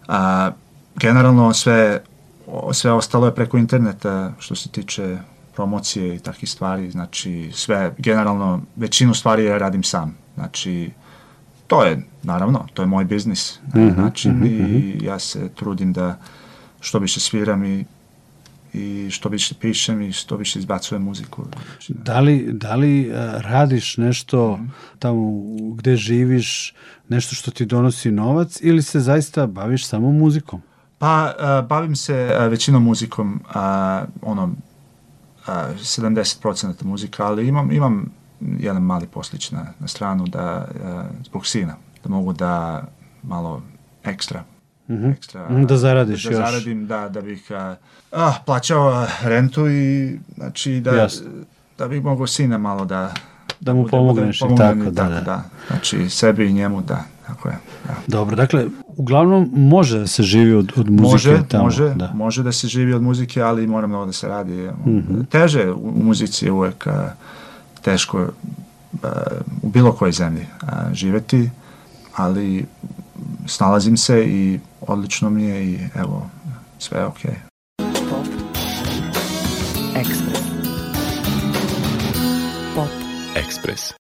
a, 0.09 0.51
generalno 0.97 1.55
sve, 1.55 2.03
sve 2.73 2.93
ostalo 2.93 3.27
je 3.27 3.35
preko 3.35 3.59
interneta 3.59 4.33
što 4.39 4.55
se 4.55 4.69
tiče 4.69 5.19
promocije 5.55 6.17
i 6.17 6.19
takvih 6.19 6.51
stvari, 6.51 6.91
znači 6.91 7.51
sve, 7.55 7.95
generalno 7.99 8.61
većinu 8.77 9.15
stvari 9.15 9.45
ja 9.45 9.59
radim 9.59 9.83
sam, 9.83 10.17
znači 10.35 10.91
to 11.69 11.85
je, 11.85 12.03
naravno, 12.23 12.67
to 12.75 12.83
je 12.83 12.87
moj 12.87 13.05
biznis 13.05 13.59
na 13.75 13.81
jedan 13.81 14.05
način 14.05 14.45
i 14.47 14.99
ja 15.05 15.19
se 15.19 15.49
trudim 15.55 15.93
da 15.93 16.19
što 16.81 16.99
više 16.99 17.21
sviram 17.21 17.65
i, 17.65 17.85
i 18.73 19.11
što 19.11 19.29
više 19.29 19.55
pišem 19.61 20.03
i 20.03 20.13
što 20.13 20.37
više 20.37 20.59
izbacujem 20.59 21.03
muziku. 21.03 21.45
Znači, 21.71 21.93
Da 21.93 22.21
li, 22.21 22.49
da 22.53 22.75
li 22.75 23.01
e, 23.03 23.13
radiš 23.39 23.97
nešto 23.97 24.57
Mhm. 24.57 24.67
tamo 24.99 25.33
gde 25.75 25.97
živiš, 25.97 26.75
nešto 27.09 27.35
što 27.35 27.51
ti 27.51 27.67
donosi 27.67 28.11
novac 28.11 28.59
ili 28.61 28.83
se 28.83 29.01
zaista 29.01 29.47
baviš 29.47 29.87
samo 29.87 30.13
muzikom? 30.13 30.63
Pa, 30.99 31.35
a, 31.39 31.63
bavim 31.63 31.97
se 31.97 32.37
a, 32.39 32.47
većinom 32.47 32.85
muzikom, 32.85 33.41
ono, 34.23 34.55
a, 35.47 35.69
70% 35.75 36.85
muzika, 36.85 37.27
ali 37.27 37.49
imam, 37.49 37.71
imam 37.73 38.18
jedan 38.41 38.83
mali 38.83 39.07
poslić 39.07 39.51
na, 39.51 39.67
na 39.81 39.89
stranu 39.89 40.27
da, 40.27 40.41
a, 40.85 41.05
zbog 41.25 41.47
sina, 41.47 41.73
da 42.05 42.11
mogu 42.11 42.33
da 42.33 42.85
malo 43.23 43.63
ekstra, 44.05 44.43
ekstra 44.89 45.49
Mhm, 45.49 45.65
da 45.65 45.77
zaradiš 45.77 46.25
da 46.25 46.31
još. 46.31 46.37
zaradim, 46.39 46.87
da, 46.87 47.09
da 47.09 47.21
bih 47.21 47.53
a, 47.53 47.75
ah, 48.13 48.33
plaćao 48.47 48.89
a, 48.89 49.07
rentu 49.23 49.69
i 49.69 50.13
znači 50.35 50.81
da, 50.81 50.91
Jasno. 50.93 51.27
da 51.79 51.89
bih 51.89 52.05
mogao 52.05 52.27
sina 52.27 52.59
malo 52.59 52.85
da 52.85 53.15
Da 53.61 53.73
mu 53.75 53.83
bude- 53.83 53.91
pomogneš 53.91 54.37
i 54.37 54.41
pomognem 54.41 54.79
tako, 54.95 55.09
i 55.09 55.11
da, 55.11 55.21
da. 55.21 55.43
Znači, 55.67 56.11
sebi 56.11 56.47
i 56.47 56.53
njemu, 56.53 56.83
da, 56.83 57.05
tako 57.27 57.49
je, 57.49 57.55
da. 57.87 57.95
Dobro, 58.09 58.37
dakle, 58.37 58.67
uglavnom 58.89 59.51
može 59.53 59.99
da 59.99 60.07
se 60.07 60.23
živi 60.23 60.53
od, 60.55 60.73
od 60.77 60.91
muzike 60.91 61.03
Može, 61.05 61.43
tamo. 61.49 61.65
može, 61.65 61.95
da. 61.95 62.11
Može 62.15 62.43
da 62.43 62.53
se 62.53 62.69
živi 62.69 62.93
od 62.93 63.03
muzike, 63.03 63.43
ali 63.43 63.67
mora 63.67 63.87
mnogo 63.87 64.07
da 64.07 64.13
se 64.13 64.29
radi. 64.29 64.71
Teže 65.29 65.71
u, 65.71 65.89
u 65.91 66.05
muzici 66.05 66.45
je 66.45 66.53
uvek 66.53 66.87
a, 66.87 67.11
teško 67.83 68.27
a, 69.03 69.09
u 69.63 69.69
bilo 69.69 69.93
kojoj 69.93 70.13
zemlji 70.13 70.47
a, 70.61 70.95
živeti, 70.95 71.51
ali 72.17 72.67
snalazim 73.47 73.97
se 73.97 74.25
i 74.27 74.61
odlično 74.81 75.31
mi 75.31 75.43
je 75.43 75.65
i 75.65 75.79
evo, 75.95 76.31
sve 76.79 76.99
je 76.99 77.07
okej. 77.07 77.35
Pop 78.11 78.27
Express. 79.95 80.43
Pop 82.75 82.89
Ekspres. 83.35 83.99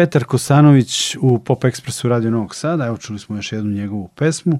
Petar 0.00 0.24
Kosanović 0.24 1.16
u 1.20 1.38
Pop 1.38 1.64
Expressu 1.64 2.08
Radio 2.08 2.30
Novog 2.30 2.54
Sada, 2.54 2.86
evo 2.86 2.96
čuli 2.96 3.18
smo 3.18 3.36
još 3.36 3.52
jednu 3.52 3.70
njegovu 3.70 4.08
pesmu, 4.08 4.58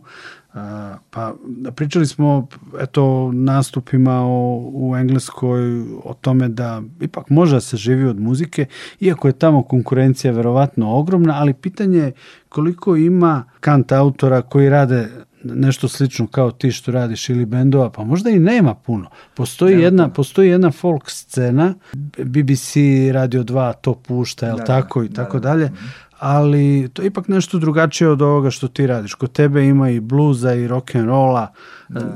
A, 0.55 0.97
pa 1.11 1.35
pričali 1.77 2.07
smo 2.07 2.47
eto 2.81 3.33
nastupima 3.33 4.21
o, 4.21 4.71
u 4.75 4.97
Engleskoj 4.97 5.81
o 6.05 6.15
tome 6.21 6.49
da 6.49 6.83
ipak 7.01 7.31
može 7.31 7.57
da 7.57 7.61
se 7.61 7.77
živi 7.77 8.05
od 8.05 8.21
muzike, 8.21 8.67
iako 9.01 9.29
je 9.29 9.33
tamo 9.33 9.63
konkurencija 9.63 10.33
verovatno 10.33 10.97
ogromna, 10.97 11.35
ali 11.37 11.55
pitanje 11.55 11.99
je 11.99 12.13
koliko 12.49 12.97
ima 12.97 13.45
kant 13.61 13.93
autora 13.93 14.43
koji 14.43 14.69
rade 14.69 15.09
nešto 15.45 15.89
slično 15.89 16.27
kao 16.27 16.51
ti 16.51 16.73
što 16.73 16.93
radiš 16.93 17.29
ili 17.29 17.45
bendova, 17.45 17.91
pa 17.91 18.05
možda 18.05 18.31
i 18.31 18.39
nema 18.39 18.75
puno. 18.75 19.11
Postoji, 19.35 19.73
Nema 19.75 19.85
jedna, 19.85 20.03
puno. 20.05 20.15
postoji 20.15 20.49
jedna 20.51 20.71
folk 20.71 21.11
scena, 21.11 21.75
BBC 22.19 22.75
Radio 23.13 23.43
2 23.45 23.73
to 23.81 23.95
pušta, 23.95 24.47
jel 24.47 24.57
Da, 24.57 24.61
da, 24.61 24.67
tako 24.67 25.03
i 25.03 25.09
da, 25.09 25.25
tako 25.25 25.39
da. 25.39 25.49
dalje, 25.49 25.71
ali 26.19 26.89
to 26.93 27.03
je 27.03 27.07
ipak 27.07 27.29
nešto 27.29 27.59
drugačije 27.59 28.09
od 28.09 28.23
ovoga 28.23 28.51
što 28.51 28.69
ti 28.69 28.87
radiš. 28.87 29.15
Kod 29.15 29.33
tebe 29.33 29.65
ima 29.65 29.91
i 29.91 30.01
bluza 30.01 30.55
i 30.55 30.69
rock 30.69 30.95
and 30.95 31.07
rolla, 31.07 31.53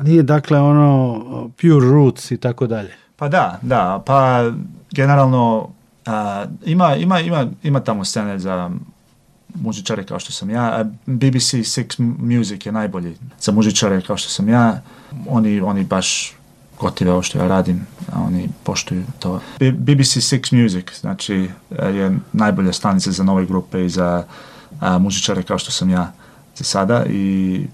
nije 0.03 0.23
dakle 0.23 0.61
ono 0.61 1.25
pure 1.61 1.89
roots 1.89 2.31
i 2.31 2.37
tako 2.37 2.67
dalje. 2.67 2.91
Pa 3.17 3.29
da, 3.29 3.59
da, 3.63 4.03
pa 4.07 4.51
generalno 4.91 5.69
a, 6.07 6.45
ima, 6.65 6.95
ima, 6.97 7.21
ima, 7.21 7.47
ima 7.63 7.81
tamo 7.81 8.05
scene 8.05 8.39
za 8.39 8.71
muzičare 9.55 10.05
kao 10.05 10.19
što 10.19 10.33
sam 10.33 10.51
ja. 10.51 10.85
BBC 11.07 11.55
Six 11.55 12.15
Music 12.19 12.67
je 12.67 12.73
najbolji 12.73 13.17
za 13.41 13.53
muzičare 13.53 14.01
kao 14.01 14.17
što 14.17 14.29
sam 14.29 14.49
ja. 14.49 14.83
Oni, 15.29 15.61
oni 15.61 15.85
baš 15.85 16.35
gotive 16.81 17.13
ovo 17.13 17.23
što 17.23 17.39
ja 17.39 17.49
radim, 17.49 17.87
a 18.13 18.21
oni 18.21 18.49
poštuju 18.65 19.05
to. 19.19 19.41
BBC 19.59 20.17
Six 20.17 20.63
Music, 20.63 21.01
znači 21.01 21.49
je 21.71 22.19
najbolja 22.33 22.73
stanica 22.73 23.11
za 23.11 23.25
nove 23.25 23.47
grupe 23.47 23.85
i 23.85 23.89
za 23.89 24.25
a, 24.81 24.99
muzičare 24.99 25.43
kao 25.43 25.59
što 25.59 25.71
sam 25.71 25.91
ja 25.91 26.13
za 26.57 26.65
sada 26.65 27.05
i 27.07 27.67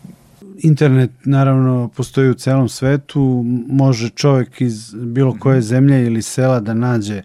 Internet 0.62 1.10
naravno 1.24 1.88
postoji 1.88 2.30
u 2.30 2.34
celom 2.34 2.68
svetu, 2.68 3.44
može 3.68 4.08
čovjek 4.08 4.60
iz 4.60 4.94
bilo 4.96 5.36
koje 5.38 5.60
zemlje 5.60 6.06
ili 6.06 6.22
sela 6.22 6.60
da 6.60 6.74
nađe 6.74 7.22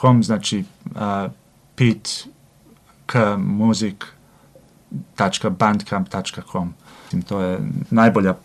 .com, 0.00 0.22
znači 0.22 0.64
uh, 0.84 0.90
pete 1.74 2.10
k 3.06 3.36
muzik 3.38 4.04
bandcamp.com 5.58 6.74
to 7.28 7.40
je 7.40 7.58
najbolja 7.90 8.30
uh, 8.30 8.36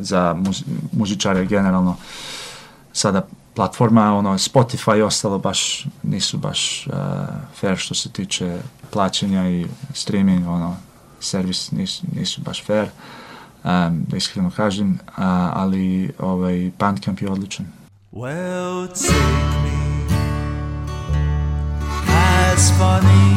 za 0.00 0.34
muz, 0.34 0.62
muzičare 0.92 1.46
generalno. 1.46 1.96
Sada 2.92 3.26
platforma, 3.54 4.14
ono, 4.14 4.38
Spotify 4.38 4.98
i 4.98 5.02
ostalo 5.02 5.38
baš 5.38 5.86
nisu 6.02 6.38
baš 6.38 6.86
uh, 6.86 6.92
fair 7.54 7.76
što 7.76 7.94
se 7.94 8.12
tiče 8.12 8.58
plaćanja 8.90 9.50
i 9.50 9.66
streaming, 9.94 10.48
ono, 10.48 10.76
servis 11.20 11.70
nisu, 11.70 12.06
nisu 12.16 12.40
baš 12.40 12.64
fair, 12.64 12.88
um, 13.64 14.06
iskreno 14.16 14.50
kažem, 14.56 14.98
uh, 15.08 15.14
ali 15.52 16.12
ovaj, 16.18 16.70
Bandcamp 16.78 17.20
je 17.20 17.30
odličan. 17.30 17.66
Well, 18.12 18.88
take 18.88 19.14
me 19.62 20.06
as 22.08 22.70
funny, 22.78 23.34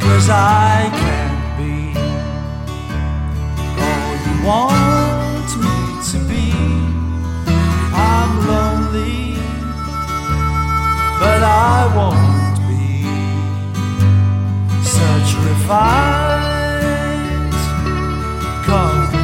cause 0.00 0.28
I 0.30 0.90
can't 1.00 1.56
be 1.58 1.98
all 3.80 4.14
you 4.26 4.46
want 4.46 5.50
me 5.64 5.76
to 6.12 6.18
be. 6.28 6.52
I'm 7.94 8.46
lonely, 8.46 9.36
but 11.20 11.42
I 11.42 11.90
won't 11.96 12.58
be 12.68 13.04
such 14.84 15.34
refined 15.44 16.51
call 18.72 19.21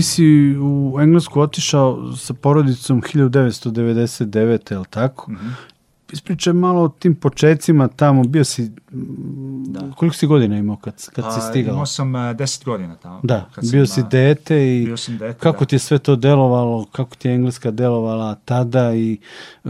Ti 0.00 0.04
si 0.04 0.56
u 0.60 0.96
Englesku 1.00 1.40
otišao 1.40 2.16
sa 2.16 2.34
porodicom 2.34 3.02
1999. 3.02 4.72
je 4.72 4.78
li 4.78 4.84
tako? 4.90 5.30
Ispričaj 6.12 6.52
malo 6.52 6.82
o 6.82 6.88
tim 6.88 7.14
počecima 7.14 7.88
tamo, 7.88 8.24
bio 8.24 8.44
si, 8.44 8.62
mm, 8.92 9.64
Da. 9.72 9.92
koliko 9.96 10.16
si 10.16 10.26
godina 10.26 10.56
imao 10.58 10.76
kad, 10.76 10.94
kad 10.94 11.24
si 11.24 11.40
Pa, 11.40 11.50
stigao? 11.50 11.72
Imao 11.72 11.86
sam 11.86 12.14
uh, 12.14 12.20
10 12.20 12.64
godina 12.64 12.96
tamo. 12.96 13.20
Da, 13.22 13.48
Kad 13.54 13.64
sam, 13.64 13.70
bio 13.72 13.86
si 13.86 14.00
a, 14.00 14.02
dete 14.02 14.78
i 14.80 14.84
bio 14.84 14.96
sam 14.96 15.18
dete, 15.18 15.38
kako 15.38 15.60
da. 15.60 15.68
ti 15.68 15.74
je 15.74 15.78
sve 15.78 15.98
to 15.98 16.16
delovalo, 16.16 16.86
kako 16.92 17.16
ti 17.16 17.28
je 17.28 17.34
Engleska 17.34 17.70
delovala 17.70 18.34
tada 18.34 18.94
i 18.94 19.18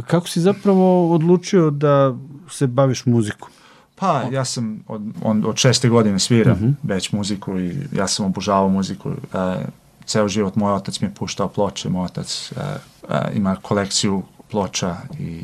kako 0.06 0.28
si 0.28 0.40
zapravo 0.40 1.14
odlučio 1.14 1.70
da 1.70 2.16
se 2.50 2.66
baviš 2.66 3.06
muzikom? 3.06 3.48
Pa, 3.96 4.22
ja 4.32 4.44
sam 4.44 4.84
od, 4.88 5.02
on, 5.22 5.44
od 5.46 5.56
šeste 5.56 5.88
godine 5.88 6.18
sviram 6.18 6.76
već 6.82 7.12
muziku 7.12 7.58
i 7.58 7.74
ja 7.96 8.06
sam 8.06 8.26
obožavao 8.26 8.68
muziku. 8.68 9.10
E, 9.10 9.64
ceo 10.10 10.28
život 10.28 10.56
moj 10.56 10.72
otac 10.72 11.00
mi 11.00 11.08
je 11.08 11.14
puštao 11.14 11.48
ploče, 11.48 11.88
moj 11.88 12.04
otac 12.04 12.52
e, 12.56 12.60
e, 13.08 13.20
ima 13.34 13.56
kolekciju 13.62 14.22
ploča 14.50 14.96
i 15.18 15.42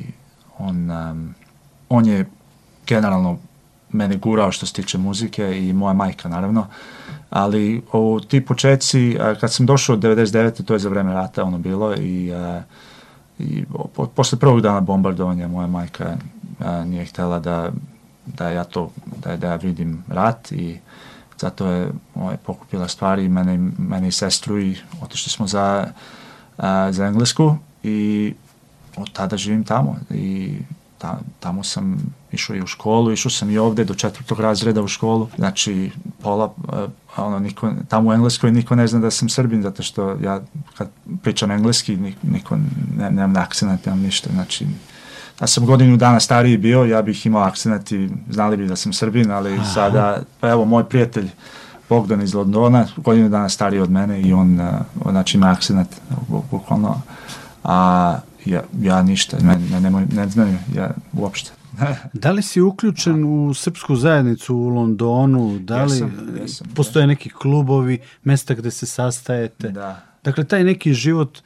on, 0.58 0.90
em, 0.90 1.34
on 1.88 2.06
je 2.06 2.26
generalno 2.86 3.38
mene 3.92 4.16
gurao 4.16 4.52
što 4.52 4.66
se 4.66 4.72
tiče 4.72 4.98
muzike 4.98 5.58
i 5.58 5.72
moja 5.72 5.92
majka 5.94 6.28
naravno, 6.28 6.66
ali 7.30 7.82
u 7.92 8.20
ti 8.28 8.44
početci, 8.44 9.16
e, 9.20 9.34
kad 9.40 9.52
sam 9.52 9.66
došao 9.66 9.94
od 9.94 10.02
99. 10.02 10.64
to 10.64 10.74
je 10.74 10.78
za 10.78 10.88
vreme 10.88 11.12
rata 11.12 11.44
ono 11.44 11.58
bilo 11.58 11.94
i 11.94 12.30
e, 12.30 12.62
i 13.38 13.64
po, 13.94 14.06
posle 14.06 14.38
prvog 14.38 14.60
dana 14.60 14.80
bombardovanja 14.80 15.48
moja 15.48 15.66
majka 15.66 16.16
a, 16.60 16.84
nije 16.84 17.04
htjela 17.04 17.38
da, 17.38 17.70
da 18.26 18.50
ja 18.50 18.64
to, 18.64 18.90
da, 19.24 19.36
da 19.36 19.46
ja 19.46 19.56
vidim 19.56 20.04
rat 20.08 20.52
i 20.52 20.78
zato 21.38 21.66
je 21.66 21.90
ovaj, 22.14 22.36
pokupila 22.36 22.88
stvari 22.88 23.28
mene, 23.28 23.58
mene 23.78 24.08
i 24.08 24.12
sestru 24.12 24.60
i 24.60 24.76
otišli 25.02 25.30
smo 25.32 25.46
za, 25.46 25.86
a, 26.58 26.92
za 26.92 27.06
Englesku 27.06 27.56
i 27.82 28.34
od 28.96 29.12
tada 29.12 29.36
živim 29.36 29.64
tamo. 29.64 29.96
I 30.10 30.54
ta, 30.98 31.18
tamo 31.40 31.62
sam 31.64 31.98
išao 32.32 32.56
i 32.56 32.62
u 32.62 32.66
školu, 32.66 33.12
išao 33.12 33.30
sam 33.30 33.50
i 33.50 33.58
ovde 33.58 33.84
do 33.84 33.94
četvrtog 33.94 34.40
razreda 34.40 34.82
u 34.82 34.88
školu, 34.88 35.28
znači 35.36 35.90
pola, 36.22 36.54
ono, 37.16 37.38
niko, 37.38 37.72
tamo 37.88 38.10
u 38.10 38.12
Engleskoj 38.12 38.52
niko 38.52 38.74
ne 38.74 38.86
zna 38.86 39.00
da 39.00 39.10
sam 39.10 39.28
Srbin, 39.28 39.62
zato 39.62 39.82
što 39.82 40.16
ja 40.22 40.40
kad 40.76 40.88
pričam 41.22 41.50
engleski, 41.50 41.96
ni- 41.96 42.16
niko, 42.22 42.56
ne, 42.96 43.10
nemam 43.10 43.36
akcent, 43.36 43.86
nemam 43.86 44.00
ništa, 44.00 44.30
znači 44.32 44.66
da 45.40 45.46
sam 45.46 45.66
godinu 45.66 45.96
dana 45.96 46.20
stariji 46.20 46.56
bio, 46.56 46.84
ja 46.84 47.02
bih 47.02 47.26
imao 47.26 47.42
akcent 47.42 47.92
i 47.92 48.08
znali 48.30 48.56
bi 48.56 48.66
da 48.66 48.76
sam 48.76 48.92
Srbin, 48.92 49.30
ali 49.30 49.60
sada, 49.74 50.22
pa 50.40 50.48
evo, 50.48 50.64
moj 50.64 50.84
prijatelj 50.84 51.28
Bogdan 51.88 52.22
iz 52.22 52.34
Londona, 52.34 52.86
godinu 52.96 53.28
dana 53.28 53.48
stariji 53.48 53.80
od 53.80 53.90
mene 53.90 54.22
i 54.22 54.32
on, 54.32 54.60
uh, 54.60 55.10
znači 55.10 55.36
ima 55.36 55.50
akcent, 55.50 55.88
bu- 56.28 56.42
bukvalno, 56.50 57.00
a 57.64 58.18
ja, 58.44 58.62
ja 58.80 59.02
ništa, 59.02 59.36
ne, 59.40 59.58
ne, 59.70 59.90
ne, 59.90 60.06
ne 60.12 60.28
znaju, 60.28 60.58
ja 60.74 60.90
uopšte. 61.12 61.50
Da 62.12 62.30
li 62.30 62.42
si 62.42 62.60
uključen 62.60 63.24
u 63.24 63.54
srpsku 63.54 63.96
zajednicu 63.96 64.56
u 64.56 64.68
Londonu? 64.68 65.58
Da 65.58 65.84
li 65.84 65.92
Jesam, 65.92 66.36
jesam, 66.40 66.66
postoje 66.74 67.06
neki 67.06 67.30
klubovi, 67.30 67.98
mesta 68.24 68.54
gde 68.54 68.70
se 68.70 68.86
sastajete? 68.86 69.68
da. 69.68 70.02
Dakle, 70.24 70.44
taj 70.44 70.64
neki 70.64 70.94
život 70.94 71.38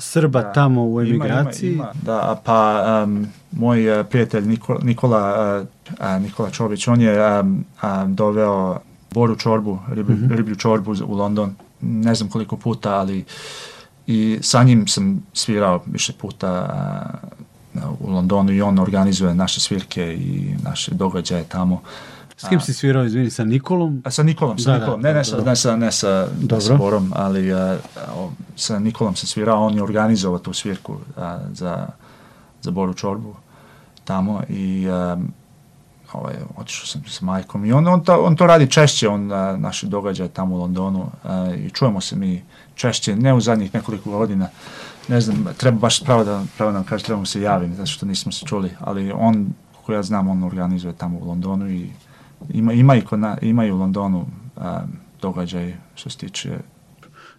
Srba 0.00 0.42
Da. 0.42 0.52
tamo 0.52 0.84
u 0.84 1.02
Ima, 1.02 1.10
emigraciji. 1.10 1.72
Ima, 1.72 1.84
ima. 1.84 1.92
Da, 2.02 2.40
pa 2.44 2.84
um, 3.04 3.26
moj 3.52 4.00
uh, 4.00 4.06
prijatelj 4.06 4.46
Nikola, 4.46 4.80
Nikola, 4.82 5.58
uh, 5.60 5.66
uh, 5.92 6.22
Nikola 6.22 6.50
Čović, 6.50 6.88
on 6.88 7.00
je 7.00 7.40
um, 7.40 7.64
um, 7.82 8.14
doveo 8.14 8.78
Boru 9.10 9.36
čorbu, 9.36 9.78
riblju, 9.88 10.16
riblju 10.30 10.56
čorbu 10.56 10.94
u 11.06 11.14
London, 11.14 11.54
ne 11.80 12.14
znam 12.14 12.30
koliko 12.30 12.56
puta, 12.56 12.94
ali 12.94 13.24
i 14.06 14.38
sa 14.42 14.62
njim 14.62 14.88
sam 14.88 15.26
svirao 15.32 15.82
više 15.86 16.12
puta 16.12 16.70
uh, 17.74 17.82
u 18.00 18.10
Londonu 18.10 18.52
i 18.52 18.62
on 18.62 18.78
organizuje 18.78 19.34
naše 19.34 19.60
svirke 19.60 20.14
i 20.14 20.54
naše 20.62 20.94
događaje 20.94 21.44
tamo. 21.44 21.82
S 22.36 22.48
kim 22.48 22.60
si 22.60 22.74
svirao, 22.74 23.04
izvini, 23.04 23.30
sa 23.30 23.44
Nikolom? 23.44 24.02
A 24.04 24.10
sa 24.10 24.22
Nikolom, 24.22 24.58
sa 24.58 24.72
Da, 24.72 24.78
da, 24.78 24.78
Nikolom. 24.78 25.00
ne, 25.00 25.14
ne, 25.14 25.24
sa, 25.24 25.36
dobro. 25.36 25.50
ne 25.50 25.56
sa, 25.56 25.76
ne 25.76 25.92
sa, 25.92 26.28
ne 26.40 26.60
sa 26.60 26.68
Dobro. 26.68 26.76
Borom, 26.76 27.12
ali 27.16 27.52
uh, 27.52 27.58
o, 28.16 28.30
sa 28.56 28.78
Nikolom 28.78 29.16
sam 29.16 29.26
svirao, 29.26 29.66
on 29.66 29.74
je 29.74 29.82
organizovao 29.82 30.38
tu 30.38 30.52
svirku 30.52 30.96
a, 31.16 31.38
za, 31.52 31.86
za 32.62 32.70
Boru 32.70 32.94
Čorbu 32.94 33.34
tamo 34.04 34.42
i 34.48 34.88
um, 34.88 35.32
ovaj, 36.12 36.34
otišao 36.56 36.86
sam 36.86 37.02
sa 37.08 37.24
majkom 37.24 37.64
i 37.64 37.72
on, 37.72 37.88
on, 37.88 38.04
to, 38.04 38.22
on 38.22 38.36
to 38.36 38.46
radi 38.46 38.70
češće, 38.70 39.08
on 39.08 39.32
a, 39.32 39.56
naše 39.56 39.86
događaje 39.86 40.28
tamo 40.28 40.54
u 40.54 40.58
Londonu 40.58 41.06
a, 41.24 41.54
i 41.58 41.70
čujemo 41.70 42.00
se 42.00 42.16
mi 42.16 42.42
češće, 42.74 43.16
ne 43.16 43.34
u 43.34 43.40
zadnjih 43.40 43.74
nekoliko 43.74 44.10
godina, 44.10 44.48
ne 45.08 45.20
znam, 45.20 45.46
treba 45.56 45.78
baš 45.78 46.04
pravo 46.04 46.24
da, 46.24 46.44
pravo 46.56 46.72
da 46.72 46.78
vam 46.78 46.86
kažem, 46.86 47.04
trebamo 47.04 47.26
se 47.26 47.40
javiti, 47.40 47.74
zato 47.74 47.86
što 47.86 48.06
nismo 48.06 48.32
se 48.32 48.46
čuli, 48.46 48.70
ali 48.80 49.12
on, 49.12 49.46
kako 49.76 49.92
ja 49.92 50.02
znam, 50.02 50.28
on 50.28 50.44
organizuje 50.44 50.92
tamo 50.92 51.18
u 51.18 51.28
Londonu 51.28 51.70
i 51.70 51.90
ima, 52.48 52.72
ima, 52.72 52.96
i, 52.96 53.00
kod 53.00 53.18
na, 53.18 53.38
ima 53.42 53.64
i 53.64 53.70
u 53.70 53.76
Londonu 53.76 54.26
a, 54.56 54.82
događaj 55.20 55.76
što 55.94 56.10
se 56.10 56.18
tiče 56.18 56.58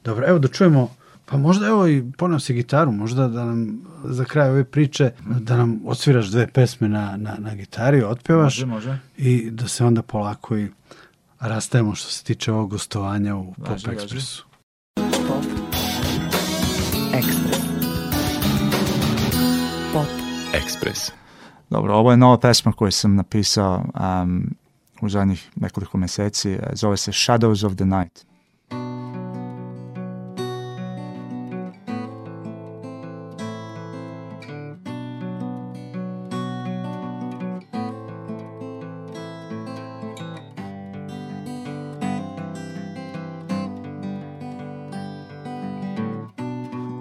Dobro, 0.04 0.28
evo 0.28 0.40
da 0.40 0.48
čujemo, 0.48 0.90
pa 1.26 1.38
možda 1.38 1.68
evo 1.68 1.88
i 1.88 2.12
poneo 2.18 2.40
si 2.40 2.54
gitaru, 2.54 2.92
možda 2.92 3.28
da 3.28 3.46
nam 3.46 3.82
za 4.04 4.26
kraj 4.26 4.50
ove 4.50 4.64
priče, 4.64 5.12
da 5.26 5.58
nam 5.58 5.82
odsviraš 5.86 6.28
dve 6.28 6.48
pesme 6.48 6.90
na, 6.90 7.18
na, 7.18 7.36
na 7.40 7.56
gitari, 7.56 8.04
otpevaš 8.04 8.60
Može, 8.60 8.66
može. 8.66 9.00
i 9.18 9.52
da 9.52 9.68
se 9.68 9.86
onda 9.86 10.02
polako 10.02 10.58
i 10.58 10.68
rastajemo 11.40 11.96
što 11.96 12.12
se 12.12 12.24
tiče 12.24 12.52
ovog 12.52 12.70
gostovanja 12.70 13.36
u 13.36 13.54
Pop 13.54 13.70
Važi, 13.70 13.88
važi. 13.88 14.00
Expressu. 14.08 14.44
Pop 15.28 15.46
Ekspres. 17.14 17.60
Pop 19.94 20.08
Ekspres. 20.54 21.12
Dobro, 21.70 21.96
ovo 21.96 22.12
je 22.12 22.18
nova 22.18 22.40
pesma 22.40 22.72
koju 22.72 22.92
sam 22.92 23.16
napisao 23.16 23.84
um, 24.24 24.56
u 25.02 25.10
zadnjih 25.10 25.50
nekoliko 25.56 25.98
meseci, 25.98 26.58
zove 26.74 26.98
se 26.98 27.12
Shadows 27.12 27.64
of 27.64 27.76
the 27.76 27.86
Night. 27.86 28.26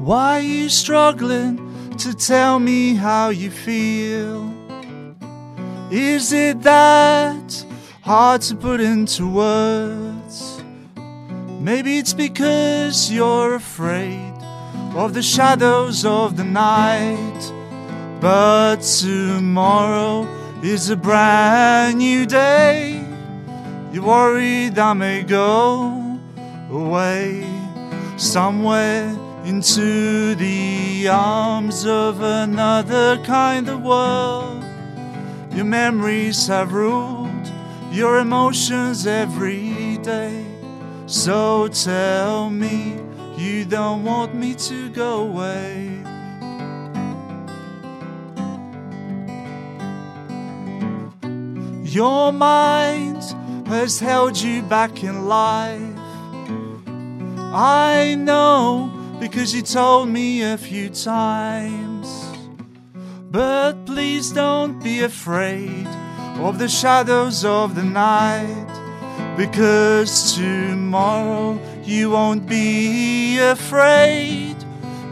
Why 0.06 0.38
are 0.38 0.40
you 0.40 0.68
struggling 0.68 1.58
to 1.98 2.14
tell 2.14 2.60
me 2.60 2.94
how 2.94 3.30
you 3.30 3.50
feel? 3.50 4.52
Is 5.90 6.32
it 6.32 6.62
that 6.62 7.65
hard 8.06 8.40
to 8.40 8.54
put 8.54 8.80
into 8.80 9.28
words? 9.28 10.62
Maybe 11.60 11.98
it's 11.98 12.12
because 12.14 13.10
you're 13.10 13.56
afraid 13.56 14.32
of 14.94 15.12
the 15.12 15.22
shadows 15.22 16.04
of 16.04 16.36
the 16.36 16.44
night. 16.44 17.52
But 18.20 18.76
tomorrow 18.76 20.22
is 20.62 20.88
a 20.88 20.96
brand 20.96 21.98
new 21.98 22.26
day. 22.26 23.04
You're 23.92 24.04
worried 24.04 24.78
I 24.78 24.92
may 24.92 25.24
go 25.24 26.20
away 26.70 27.44
somewhere 28.16 29.08
into 29.44 30.36
the 30.36 31.08
arms 31.08 31.84
of 31.84 32.20
another 32.20 33.18
kind 33.24 33.68
of 33.68 33.82
world. 33.82 34.62
Your 35.52 35.64
memories 35.64 36.46
have 36.46 36.72
ruled 36.72 37.15
your 37.96 38.18
emotions 38.18 39.06
every 39.06 39.96
day. 40.02 40.44
So 41.06 41.66
tell 41.68 42.50
me 42.50 43.00
you 43.38 43.64
don't 43.64 44.04
want 44.04 44.34
me 44.34 44.54
to 44.54 44.90
go 44.90 45.20
away. 45.20 45.88
Your 51.84 52.32
mind 52.32 53.22
has 53.66 53.98
held 53.98 54.36
you 54.36 54.60
back 54.60 55.02
in 55.02 55.26
life. 55.26 55.80
I 57.54 58.14
know 58.18 58.92
because 59.18 59.54
you 59.54 59.62
told 59.62 60.10
me 60.10 60.42
a 60.42 60.58
few 60.58 60.90
times. 60.90 62.06
But 63.30 63.86
please 63.86 64.32
don't 64.32 64.82
be 64.82 65.00
afraid 65.00 65.88
of 66.40 66.58
the 66.58 66.68
shadows 66.68 67.44
of 67.44 67.74
the 67.74 67.82
night. 67.82 68.66
Because 69.36 70.34
tomorrow 70.36 71.58
you 71.82 72.10
won't 72.10 72.46
be 72.46 73.38
afraid. 73.38 74.56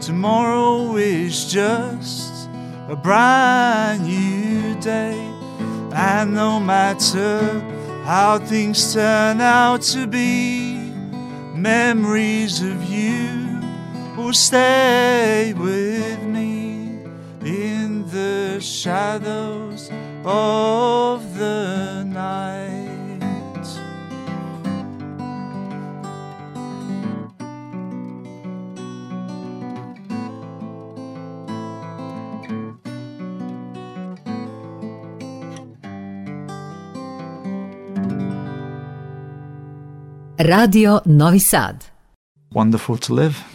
Tomorrow 0.01 0.97
is 0.97 1.51
just 1.51 2.49
a 2.89 2.97
brand 2.97 4.05
new 4.05 4.75
day. 4.81 5.19
And 5.95 6.35
no 6.35 6.59
matter 6.59 7.61
how 8.05 8.39
things 8.39 8.93
turn 8.93 9.41
out 9.41 9.83
to 9.93 10.07
be, 10.07 10.91
memories 11.55 12.61
of 12.63 12.85
you 12.85 13.61
will 14.17 14.33
stay 14.33 15.55
with 15.57 16.23
me 16.23 17.03
in 17.45 18.07
the 18.09 18.61
shadows 18.61 19.91
of 20.25 21.37
the 21.39 22.05
night. 22.05 22.75
Radio 40.39 41.01
Novi 41.07 41.39
Sad. 41.39 41.85
Wonderful 42.53 42.99
to 42.99 43.15
live. 43.15 43.54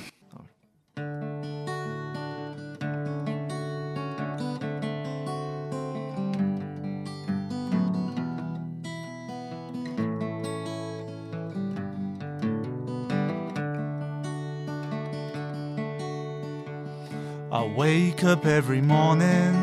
I 17.52 17.66
wake 17.66 18.24
up 18.24 18.46
every 18.46 18.80
morning 18.80 19.56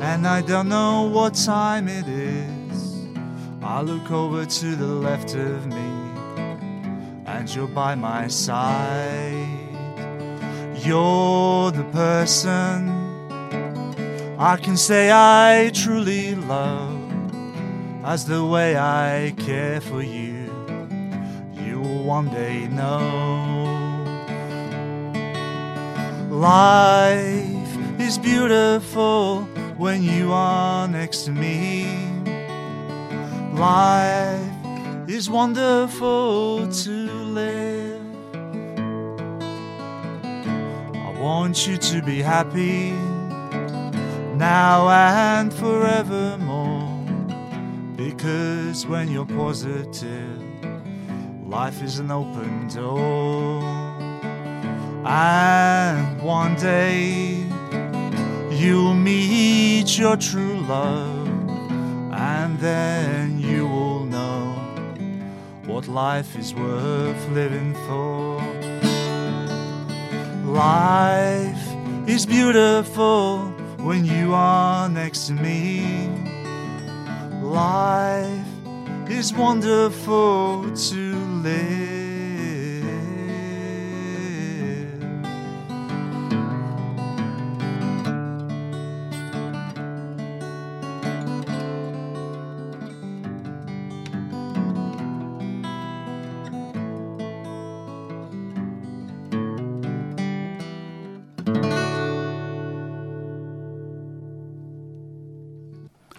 and 0.00 0.26
I 0.26 0.40
don't 0.40 0.70
know 0.70 1.02
what 1.02 1.34
time 1.34 1.86
it 1.86 2.08
is. 2.08 3.06
I 3.62 3.82
look 3.82 4.10
over 4.10 4.46
to 4.46 4.74
the 4.74 4.86
left 4.86 5.34
of 5.34 5.66
me 5.66 5.90
and 7.26 7.54
you're 7.54 7.68
by 7.68 7.94
my 7.94 8.26
side. 8.28 9.46
You're 10.82 11.72
the 11.72 11.84
person 11.92 12.88
I 14.38 14.56
can 14.56 14.78
say 14.78 15.10
I 15.12 15.70
truly 15.74 16.36
love 16.36 16.98
as 18.02 18.24
the 18.24 18.42
way 18.46 18.78
I 18.78 19.34
care 19.36 19.82
for 19.82 20.02
you. 20.02 20.50
You 21.52 21.80
will 21.80 22.04
one 22.04 22.30
day 22.30 22.66
know. 22.68 23.39
Life 26.40 28.00
is 28.00 28.16
beautiful 28.16 29.42
when 29.76 30.02
you 30.02 30.32
are 30.32 30.88
next 30.88 31.26
to 31.26 31.32
me. 31.32 31.84
Life 33.52 34.40
is 35.06 35.28
wonderful 35.28 36.66
to 36.66 36.90
live. 36.90 38.00
I 40.94 41.14
want 41.20 41.66
you 41.66 41.76
to 41.76 42.00
be 42.00 42.22
happy 42.22 42.92
now 44.38 44.88
and 44.88 45.52
forevermore. 45.52 47.04
Because 47.98 48.86
when 48.86 49.10
you're 49.10 49.26
positive, 49.26 50.40
life 51.46 51.82
is 51.82 51.98
an 51.98 52.10
open 52.10 52.68
door. 52.68 53.79
And 55.04 56.20
one 56.20 56.56
day 56.56 57.44
you'll 58.50 58.94
meet 58.94 59.98
your 59.98 60.16
true 60.16 60.60
love, 60.60 61.28
and 62.12 62.58
then 62.58 63.38
you 63.38 63.66
will 63.66 64.04
know 64.04 64.52
what 65.64 65.88
life 65.88 66.36
is 66.38 66.54
worth 66.54 67.28
living 67.30 67.74
for. 67.86 68.38
Life 70.44 71.66
is 72.06 72.26
beautiful 72.26 73.38
when 73.78 74.04
you 74.04 74.34
are 74.34 74.88
next 74.88 75.28
to 75.28 75.32
me. 75.32 76.08
Life 77.40 78.46
is 79.08 79.32
wonderful 79.32 80.70
to 80.74 81.16
live. 81.42 81.89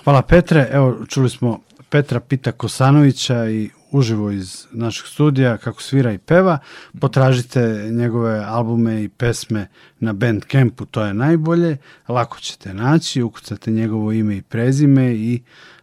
Hvala 0.04 0.22
Petre. 0.22 0.68
Evo, 0.72 1.06
čuli 1.08 1.30
smo 1.30 1.60
Petra 1.89 2.20
Pita 2.20 2.52
Kosanovića 2.52 3.49
i 3.49 3.70
uživo 3.92 4.32
iz 4.32 4.68
našeg 4.72 5.08
studija 5.08 5.58
kako 5.58 5.82
svira 5.82 6.14
i 6.14 6.18
peva. 6.18 6.58
Potražite 7.00 7.89
njegove 7.92 8.44
albume 8.48 9.04
i 9.04 9.10
pesme 9.10 9.68
na 10.00 10.14
Bandcampu, 10.14 10.86
to 10.86 11.06
je 11.06 11.14
najbolje. 11.14 11.78
Lako 12.08 12.39
ćete 12.39 12.74
naći, 12.74 13.22
ukucate 13.22 13.72
njegovo 13.72 14.12
ime 14.12 14.38
i 14.38 14.42
prezime 14.42 15.14
i 15.14 15.42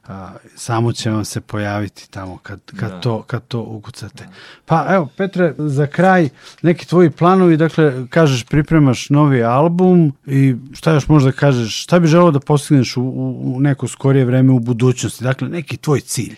a, 0.09 0.33
samo 0.55 0.93
će 0.93 1.11
vam 1.11 1.25
se 1.25 1.41
pojaviti 1.41 2.11
tamo 2.11 2.39
kad, 2.39 2.61
kad, 2.77 2.91
Da. 2.91 3.01
to, 3.01 3.23
kad 3.23 3.47
to 3.49 3.61
ukucate. 3.61 4.29
Pa 4.67 4.87
evo, 4.91 5.09
Petre, 5.17 5.55
za 5.59 5.87
kraj 5.87 6.29
neki 6.63 6.87
tvoji 6.87 7.11
planovi, 7.11 7.57
dakle, 7.57 8.07
kažeš 8.11 8.45
pripremaš 8.45 9.11
novi 9.11 9.43
album 9.43 10.13
i 10.27 10.55
šta 10.73 10.93
još 10.93 11.09
možda 11.09 11.33
kažeš, 11.33 11.83
šta 11.83 11.99
bi 11.99 12.07
želeo 12.07 12.31
da 12.31 12.41
postigneš 12.41 12.97
u, 12.97 13.03
u, 13.03 13.55
u 13.57 13.61
neko 13.61 13.89
skorije 13.89 14.25
vreme 14.25 14.53
u 14.53 14.59
budućnosti, 14.59 15.25
dakle, 15.25 15.49
neki 15.49 15.77
tvoj 15.77 16.01
cilj. 16.01 16.37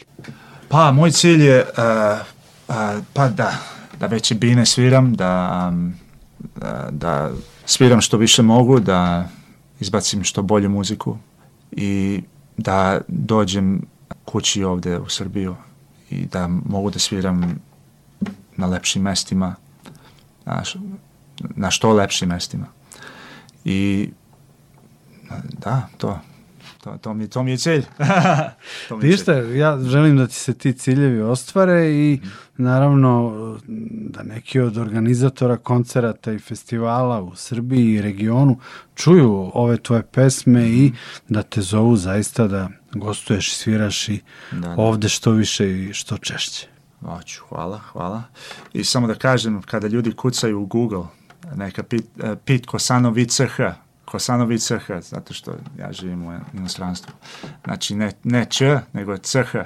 Pa, 0.71 0.93
moj 0.93 1.11
cilj 1.11 1.43
je, 1.43 1.63
uh, 1.63 2.21
uh, 2.69 3.03
pa 3.13 3.29
da, 3.29 3.53
da 4.01 4.07
veće 4.07 4.35
bine 4.35 4.67
sviram, 4.67 5.15
da, 5.15 5.67
um, 5.69 5.95
da, 6.91 7.31
sviram 7.67 8.01
što 8.01 8.17
više 8.17 8.43
mogu, 8.43 8.81
da 8.81 9.29
izbacim 9.81 10.25
što 10.25 10.43
bolju 10.43 10.71
muziku 10.71 11.17
i 11.73 12.23
da 12.57 13.01
dođem 13.09 13.83
kući 14.25 14.65
ovde 14.65 14.99
u 14.99 15.09
Srbiju 15.09 15.57
i 16.11 16.27
da 16.27 16.49
mogu 16.49 16.91
da 16.91 16.99
sviram 16.99 17.61
na 18.57 18.67
lepšim 18.67 19.03
mestima, 19.03 19.55
na 21.41 21.71
što 21.71 21.93
lepšim 21.93 22.29
mestima. 22.29 22.67
I 23.65 24.11
da, 25.59 25.89
to, 25.99 26.19
to, 26.85 26.99
to, 27.01 27.15
mi, 27.15 27.29
to 27.29 27.43
mi 27.43 27.51
je 27.51 27.57
cilj. 27.57 27.85
to 28.89 28.97
mi 28.97 29.05
je 29.05 29.11
Ništa, 29.11 29.33
ja 29.33 29.79
želim 29.81 30.17
da 30.17 30.27
ti 30.27 30.35
se 30.35 30.55
ti 30.55 30.73
ciljevi 30.73 31.23
ostvare 31.23 31.91
i 31.91 32.21
naravno 32.57 33.33
da 34.09 34.23
neki 34.23 34.61
od 34.61 34.77
organizatora 34.77 35.57
koncerata 35.57 36.33
i 36.33 36.39
festivala 36.39 37.23
u 37.23 37.37
Srbiji 37.37 37.95
i 37.95 38.03
regionu 38.03 38.59
čuju 38.95 39.51
ove 39.55 39.77
tvoje 39.77 40.03
pesme 40.03 40.69
i 40.69 40.93
da 41.29 41.43
te 41.43 41.61
zovu 41.61 41.97
zaista 41.97 42.47
da 42.47 42.69
gostuješ 42.93 43.53
i 43.53 43.55
sviraš 43.55 44.09
i 44.09 44.21
Da, 44.53 44.59
da. 44.59 44.75
ovde 44.79 45.09
što 45.09 45.31
više 45.31 45.85
i 45.85 45.93
što 45.93 46.19
češće. 46.19 46.67
Hoću, 47.05 47.43
hvala, 47.49 47.79
hvala. 47.79 48.23
I 48.73 48.85
samo 48.85 49.07
da 49.07 49.15
kažem, 49.15 49.63
kada 49.63 49.89
ljudi 49.89 50.13
kucaju 50.13 50.61
u 50.61 50.67
Google, 50.67 51.05
neka 51.55 51.83
pit, 51.83 52.07
eh, 52.23 52.37
pit 52.45 52.67
Kosanovi 52.67 53.27
CH, 53.27 53.61
Kosanovi 54.11 54.59
CH, 54.59 54.91
zato 55.01 55.35
što 55.35 55.53
ja 55.79 55.93
živim 55.93 56.27
u 56.29 56.33
inostranstvu. 56.55 57.15
Znači, 57.65 57.95
ne, 57.95 58.13
ne 58.25 58.45
Č, 58.45 58.79
nego 58.93 59.17
CH. 59.17 59.57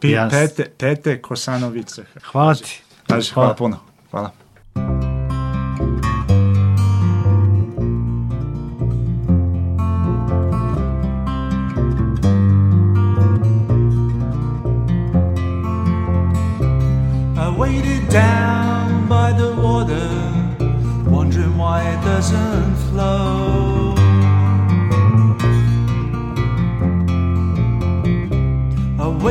Pi, 0.00 0.10
Jasno. 0.10 0.38
pete, 0.38 0.70
pete 0.78 1.22
Kosanovi 1.22 1.82
CH. 1.84 2.24
Hvala 2.32 2.54
ti. 2.54 2.82
Kaži, 3.06 3.32
hvala 3.34 3.54
puno. 3.54 3.78
Hvala. 4.10 4.30
I 17.36 17.56
waited 17.58 18.08
down 18.10 19.08
by 19.08 19.32
the 19.32 19.54
water, 19.62 20.08
wondering 21.10 21.58
why 21.58 21.82
it 21.82 22.00
doesn't 22.04 22.69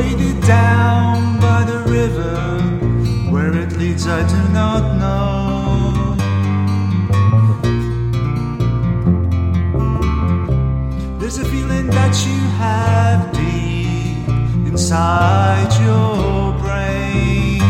I 0.00 0.02
waited 0.02 0.40
down 0.46 1.40
by 1.40 1.62
the 1.64 1.80
river, 1.80 2.58
where 3.30 3.54
it 3.54 3.72
leads 3.76 4.06
I 4.06 4.26
do 4.26 4.42
not 4.60 4.82
know. 5.02 6.16
There's 11.18 11.36
a 11.36 11.44
feeling 11.44 11.88
that 11.88 12.14
you 12.26 12.40
have 12.64 13.30
deep 13.32 14.26
inside 14.72 15.70
your 15.84 16.54
brain. 16.62 17.60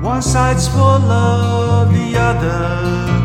One 0.00 0.22
side's 0.22 0.68
for 0.68 0.96
love, 1.00 1.92
the 1.92 2.16
other 2.16 3.21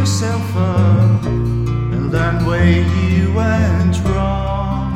yourself 0.00 0.56
up 0.56 1.24
and 1.26 2.10
learn 2.10 2.46
where 2.46 2.64
you 2.64 3.34
went 3.34 4.02
wrong. 4.06 4.94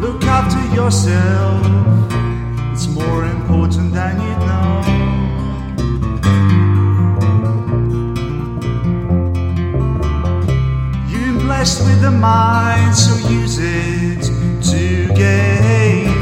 Look 0.00 0.22
after 0.22 0.62
yourself, 0.76 1.66
it's 2.72 2.86
more 2.86 3.24
important 3.24 3.92
than 3.92 4.14
you 4.26 4.34
know. 4.46 4.74
You're 11.10 11.40
blessed 11.40 11.80
with 11.84 12.04
a 12.04 12.12
mind, 12.12 12.94
so 12.94 13.28
use 13.28 13.58
it 13.58 14.22
to 14.70 15.12
gain 15.14 16.13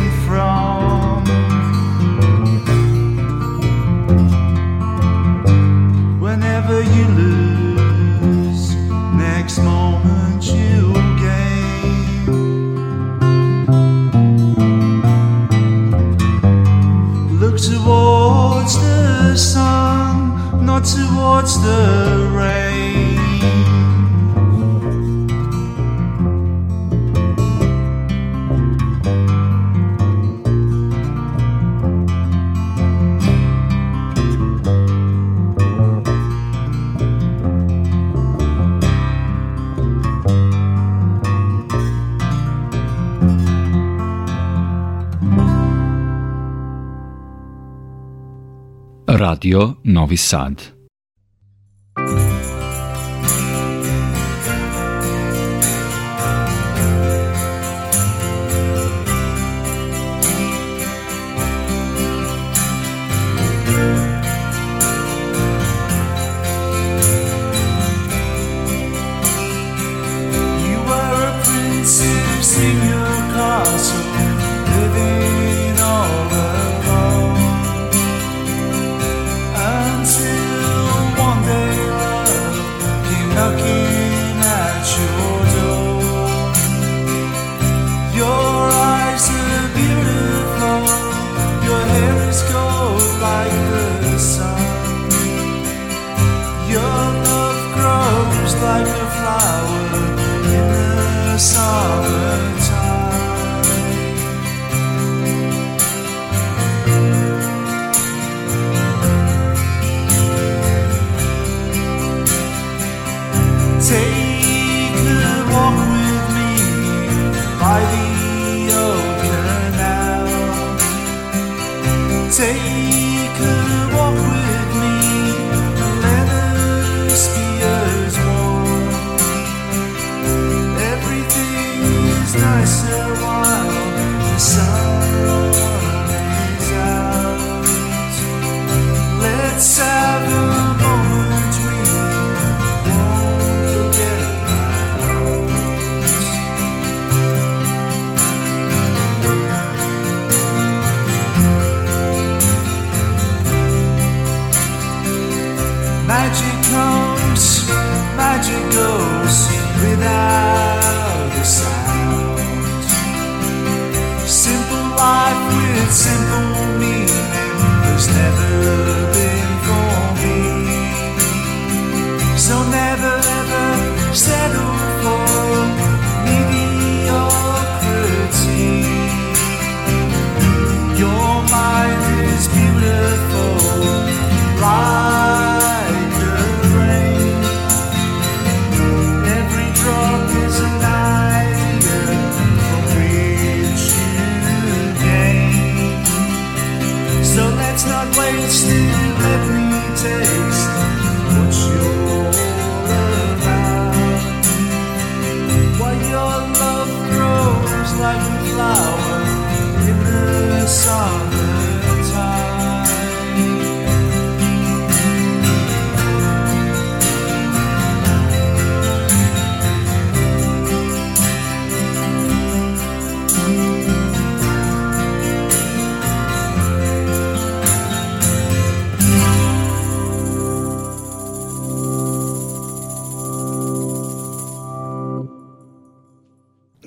towards 21.43 21.61
the. 21.63 22.03
Radio 49.43 49.77
Novi 49.83 50.17
Sad. 50.17 50.82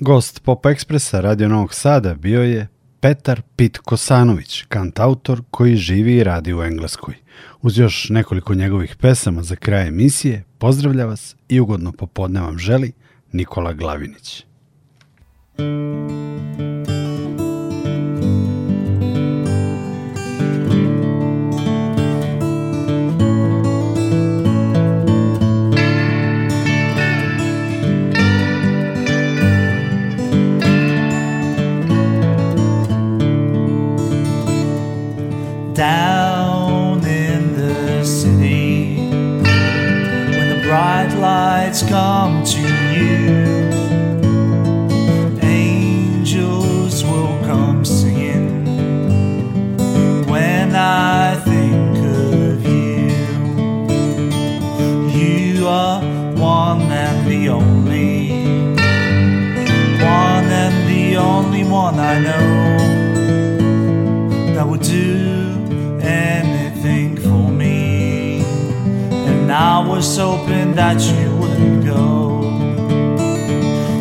Gost 0.06 0.42
Pop 0.42 0.66
Ekspresa 0.66 1.20
Radio 1.20 1.48
Novog 1.48 1.74
Sada 1.74 2.14
bio 2.14 2.42
je 2.42 2.68
Petar 3.00 3.42
Pit 3.56 3.78
Kosanović, 3.78 4.62
kantautor 4.62 5.42
koji 5.50 5.76
živi 5.76 6.14
i 6.16 6.24
radi 6.24 6.54
u 6.54 6.62
Engleskoj. 6.62 7.14
Uz 7.62 7.78
još 7.78 8.08
nekoliko 8.10 8.54
njegovih 8.54 8.96
pesama 8.96 9.42
za 9.42 9.56
kraj 9.56 9.88
emisije, 9.88 10.44
pozdravlja 10.58 11.04
vas 11.06 11.36
i 11.48 11.60
ugodno 11.60 11.92
popodne 11.92 12.40
vam 12.40 12.58
želi 12.58 12.92
Nikola 13.32 13.72
Glavinić. 13.72 14.44
Down 35.76 37.04
in 37.06 37.54
the 37.54 38.02
city 38.02 38.96
when 38.96 40.48
the 40.48 40.62
bright 40.66 41.14
lights 41.18 41.82
come 41.82 42.42
to 42.42 42.62
you 42.94 43.55
that 70.86 71.02
you 71.02 71.36
wouldn't 71.40 71.84
go. 71.84 72.38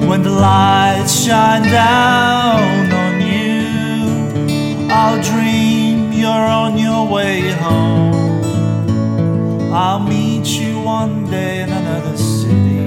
When 0.07 0.21
the 0.21 0.29
lights 0.29 1.25
shine 1.25 1.63
down 1.63 2.91
on 3.03 3.15
you, 3.21 4.87
I'll 4.91 5.19
dream 5.23 6.13
you're 6.13 6.47
on 6.61 6.77
your 6.77 7.07
way 7.07 7.49
home. 7.53 8.43
I'll 9.73 9.99
meet 9.99 10.45
you 10.45 10.79
one 10.79 11.25
day 11.31 11.63
in 11.63 11.71
another 11.71 12.17
city 12.17 12.77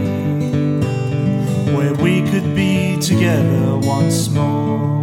where 1.76 1.94
we 1.94 2.22
could 2.30 2.54
be 2.54 3.00
together 3.00 3.78
once 3.78 4.28
more. 4.30 4.97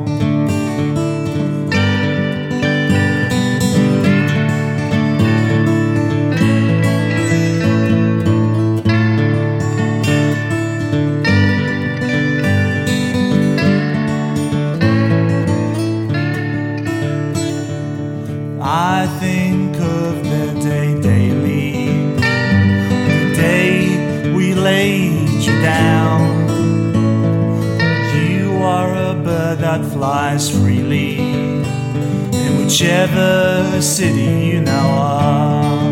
Whichever 32.75 33.81
city 33.81 34.47
you 34.47 34.59
now 34.59 34.87
are. 34.99 35.91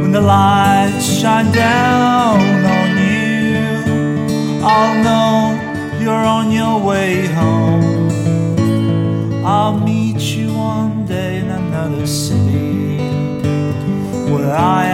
When 0.00 0.10
the 0.10 0.20
lights 0.20 1.20
shine 1.20 1.52
down 1.52 2.40
on 2.64 2.88
you, 2.98 4.64
I'll 4.64 4.96
know 5.04 6.00
you're 6.00 6.26
on 6.38 6.50
your 6.50 6.80
way 6.80 7.26
home. 7.26 8.10
I'll 9.44 9.78
meet 9.78 10.18
you 10.18 10.54
one 10.54 11.06
day 11.06 11.38
in 11.38 11.50
another 11.50 12.04
city 12.04 12.98
where 14.28 14.52
I 14.56 14.86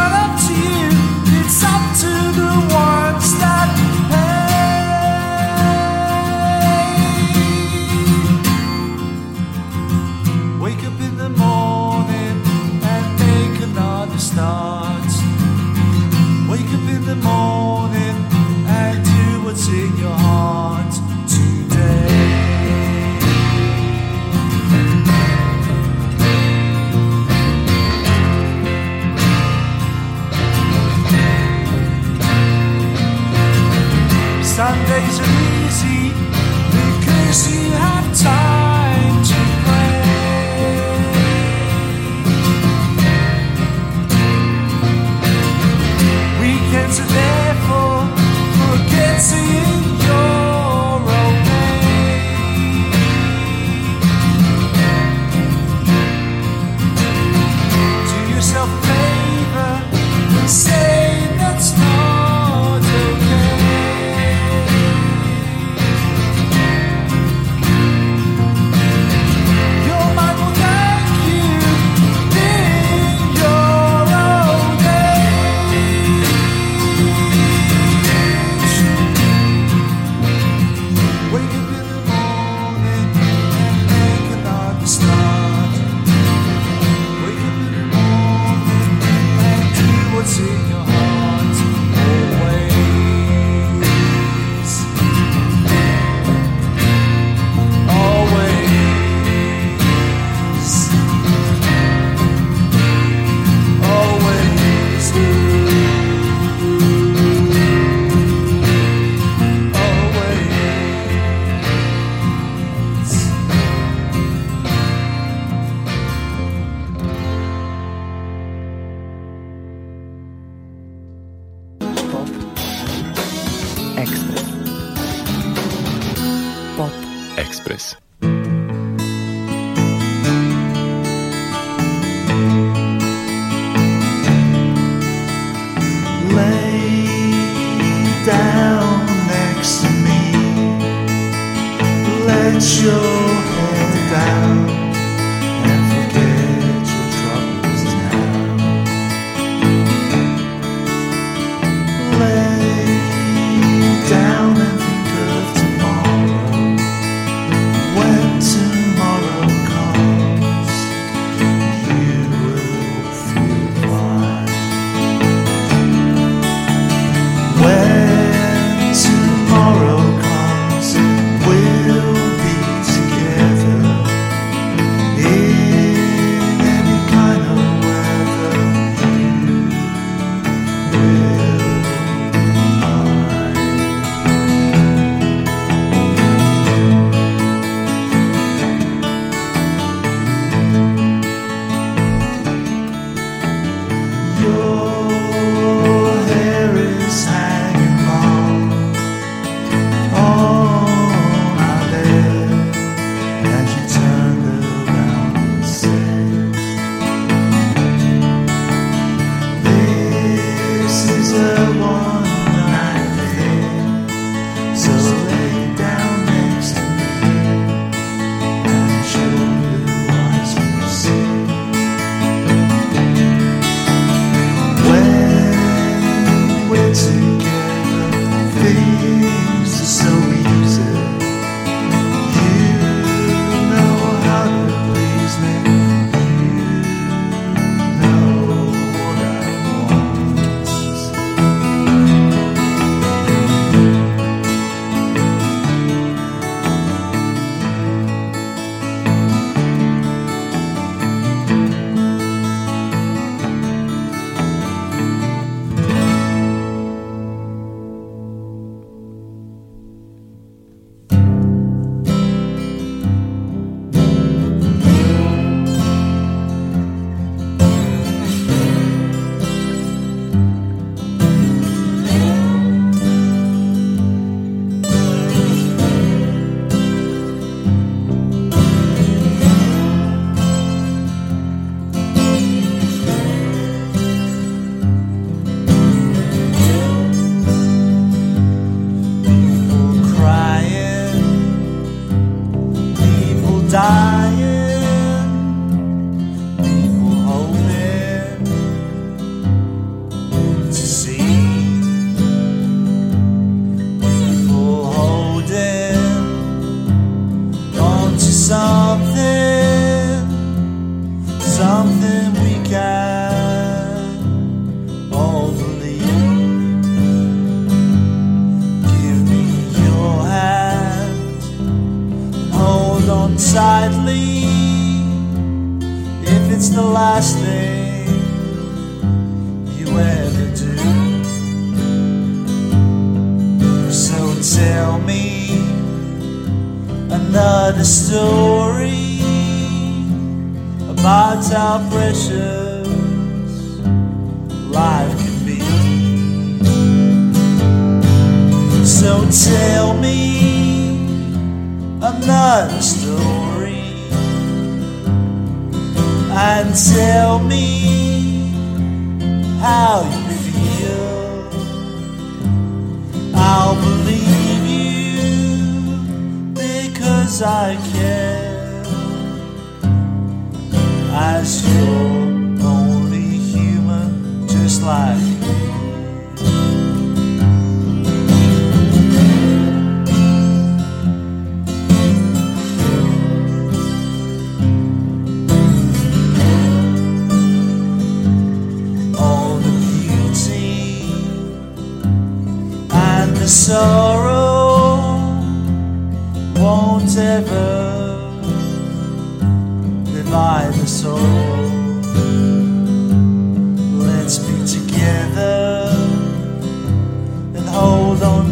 not 0.00 0.12
up 0.12 0.32
to 0.46 0.54
you, 0.54 0.88
it's 1.40 1.62
up 1.62 1.82
to 2.00 2.10
the 2.38 2.74
ones 2.74 2.99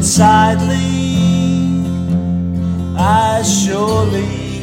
tightly 0.01 1.83
as 2.97 3.65
surely 3.65 4.61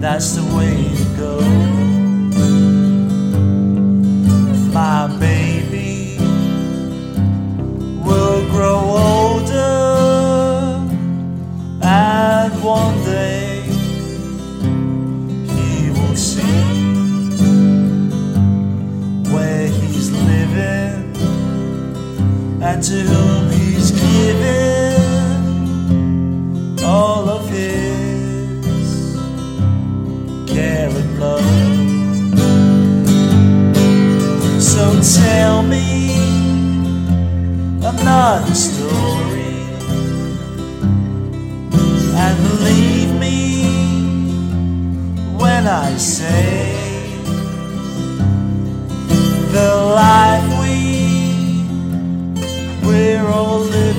that's 0.00 0.36
the 0.36 0.44
way 0.56 0.76
to 0.96 1.04
go 1.16 1.40
my 4.72 5.08
baby 5.18 6.16
will 8.04 8.48
grow 8.50 8.78
older 8.78 9.52
and 11.82 12.52
one 12.62 13.04
day 13.04 13.62
he 15.54 15.90
will 15.90 16.16
see 16.16 16.62
where 19.32 19.66
he's 19.66 20.10
living 20.12 21.16
and 22.62 22.80
to 22.80 22.94
whom 23.00 23.41
not 38.22 38.48
a 38.48 38.54
story. 38.54 39.56
And 42.24 42.36
believe 42.48 43.12
me 43.24 43.38
when 45.42 45.66
I 45.66 45.96
say 45.96 46.76
the 49.56 49.70
life 50.02 50.48
we 50.62 50.76
we're 52.86 53.26
all 53.26 53.58
living. 53.58 53.91